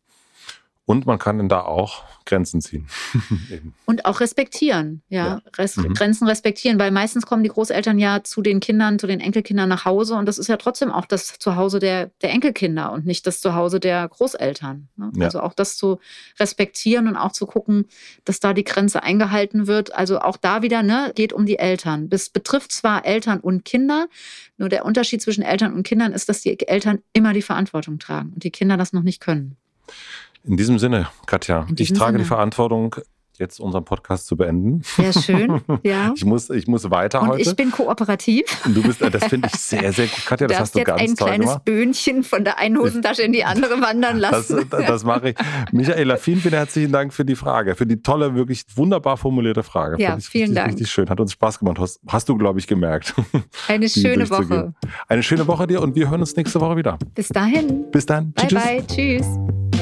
Und 0.85 1.07
man 1.07 1.19
kann 1.19 1.39
dann 1.39 1.49
da 1.49 1.61
auch 1.61 2.03
Grenzen 2.27 2.61
ziehen. 2.61 2.89
und 3.87 4.05
auch 4.05 4.21
respektieren, 4.21 5.03
ja. 5.09 5.27
ja. 5.27 5.43
Res 5.57 5.77
mhm. 5.77 5.95
Grenzen 5.95 6.27
respektieren, 6.27 6.79
weil 6.79 6.91
meistens 6.91 7.25
kommen 7.25 7.45
die 7.45 7.49
Großeltern 7.51 7.99
ja 7.99 8.25
zu 8.25 8.43
den 8.43 8.59
Kindern, 8.59 8.99
zu 8.99 9.07
den 9.07 9.21
Enkelkindern 9.21 9.69
nach 9.69 9.85
Hause 9.85 10.15
und 10.15 10.27
das 10.27 10.39
ist 10.39 10.49
ja 10.49 10.57
trotzdem 10.57 10.91
auch 10.91 11.07
das 11.07 11.39
Zuhause 11.39 11.79
der, 11.79 12.11
der 12.21 12.31
Enkelkinder 12.31 12.93
und 12.93 13.07
nicht 13.07 13.27
das 13.29 13.41
Zuhause 13.41 13.79
der 13.79 14.09
Großeltern. 14.09 14.89
Ne? 14.97 15.13
Ja. 15.15 15.27
Also 15.27 15.41
auch 15.41 15.55
das 15.55 15.77
zu 15.77 15.99
respektieren 16.41 17.07
und 17.07 17.17
auch 17.17 17.33
zu 17.33 17.47
gucken, 17.47 17.87
dass 18.25 18.41
da 18.41 18.53
die 18.53 18.65
Grenze 18.65 19.03
eingehalten 19.05 19.69
wird. 19.69 19.95
Also 19.95 20.21
auch 20.21 20.37
da 20.37 20.63
wieder, 20.63 20.83
ne, 20.83 21.13
geht 21.15 21.33
um 21.33 21.47
die 21.47 21.59
Eltern. 21.59 22.11
Das 22.11 22.29
betrifft 22.29 22.73
zwar 22.73 23.05
Eltern 23.05 23.39
und 23.39 23.65
Kinder, 23.65 24.09
nur 24.59 24.69
der 24.69 24.85
Unterschied 24.85 25.23
zwischen 25.23 25.43
Eltern 25.43 25.75
und 25.75 25.85
Kindern 25.85 26.13
ist, 26.13 26.29
dass 26.29 26.41
die 26.41 26.59
Eltern 26.67 26.99
immer 27.13 27.33
die 27.33 27.43
Verantwortung 27.43 27.99
tragen 28.01 28.33
und 28.35 28.43
die 28.43 28.51
Kinder 28.51 28.77
das 28.77 28.93
noch 28.93 29.03
nicht 29.03 29.21
können. 29.21 29.57
In 30.45 30.57
diesem 30.57 30.79
Sinne, 30.79 31.09
Katja, 31.27 31.67
diesem 31.71 31.83
ich 31.83 31.93
trage 31.93 32.13
Sinne. 32.13 32.25
die 32.25 32.29
Verantwortung. 32.29 32.97
jetzt 33.39 33.59
unseren 33.61 33.85
Podcast 33.85 34.27
zu 34.27 34.37
beenden. 34.37 34.83
Sehr 34.85 35.13
schön, 35.13 35.63
ja. 35.83 36.13
Ich 36.15 36.25
muss, 36.25 36.51
ich 36.51 36.67
muss 36.69 36.91
weiter 36.91 37.23
Und 37.23 37.29
heute. 37.29 37.41
ich 37.43 37.57
bin 37.57 37.71
kooperativ. 37.73 38.45
du 38.67 38.83
bist, 38.83 39.01
das 39.01 39.25
finde 39.25 39.49
ich 39.53 39.59
sehr, 39.59 39.93
sehr 39.93 40.07
gut, 40.07 40.27
Katja. 40.27 40.47
Du 40.47 40.53
Das 40.53 40.61
hast 40.61 40.75
du 40.77 40.85
ganz 40.85 41.01
ein 41.01 41.17
toll 41.17 41.27
kleines 41.29 41.47
gemacht. 41.47 41.65
Böhnchen 41.65 42.23
von 42.25 42.45
der 42.45 42.59
einen 42.59 42.79
Hosentasche 42.79 43.23
in 43.23 43.33
die 43.33 43.43
andere 43.45 43.81
wandern 43.81 44.19
lassen. 44.19 44.67
das, 44.71 44.87
das 44.87 45.05
mache 45.05 45.31
ich. 45.31 45.37
Michaela, 45.73 46.19
vielen, 46.19 46.41
vielen 46.41 46.55
herzlichen 46.55 46.93
Dank 46.93 47.13
für 47.15 47.25
die 47.25 47.35
Frage, 47.35 47.75
für 47.75 47.87
die 47.87 48.03
tolle, 48.03 48.35
wirklich 48.35 48.65
wunderbar 48.77 49.17
formulierte 49.17 49.63
Frage. 49.63 50.01
Ja, 50.01 50.17
ich 50.17 50.29
vielen 50.29 50.43
richtig, 50.51 50.57
Dank. 50.57 50.69
Richtig 50.75 50.91
schön. 50.91 51.09
Hat 51.09 51.19
uns 51.19 51.33
Spaß 51.33 51.59
gemacht. 51.59 51.79
Hast, 51.81 52.01
hast 52.07 52.29
du, 52.29 52.37
glaube 52.37 52.59
ich, 52.61 52.67
gemerkt. 52.67 53.15
Eine 53.67 53.89
schöne. 53.89 54.29
Woche. 54.31 54.75
Eine 55.09 55.23
schöne 55.23 55.47
Woche 55.49 55.67
dir 55.67 55.81
und 55.83 55.95
wir 55.97 56.11
hören 56.11 56.21
uns 56.21 56.37
nächste 56.37 56.61
Woche 56.61 56.77
wieder. 56.77 56.99
Bis 57.15 57.29
dahin. 57.29 57.91
Bis 57.91 58.07
dann. 58.07 58.33
Bye, 58.33 58.47
Tschüss. 58.47 58.63
bye. 58.63 58.87
Tschüss. 58.87 59.82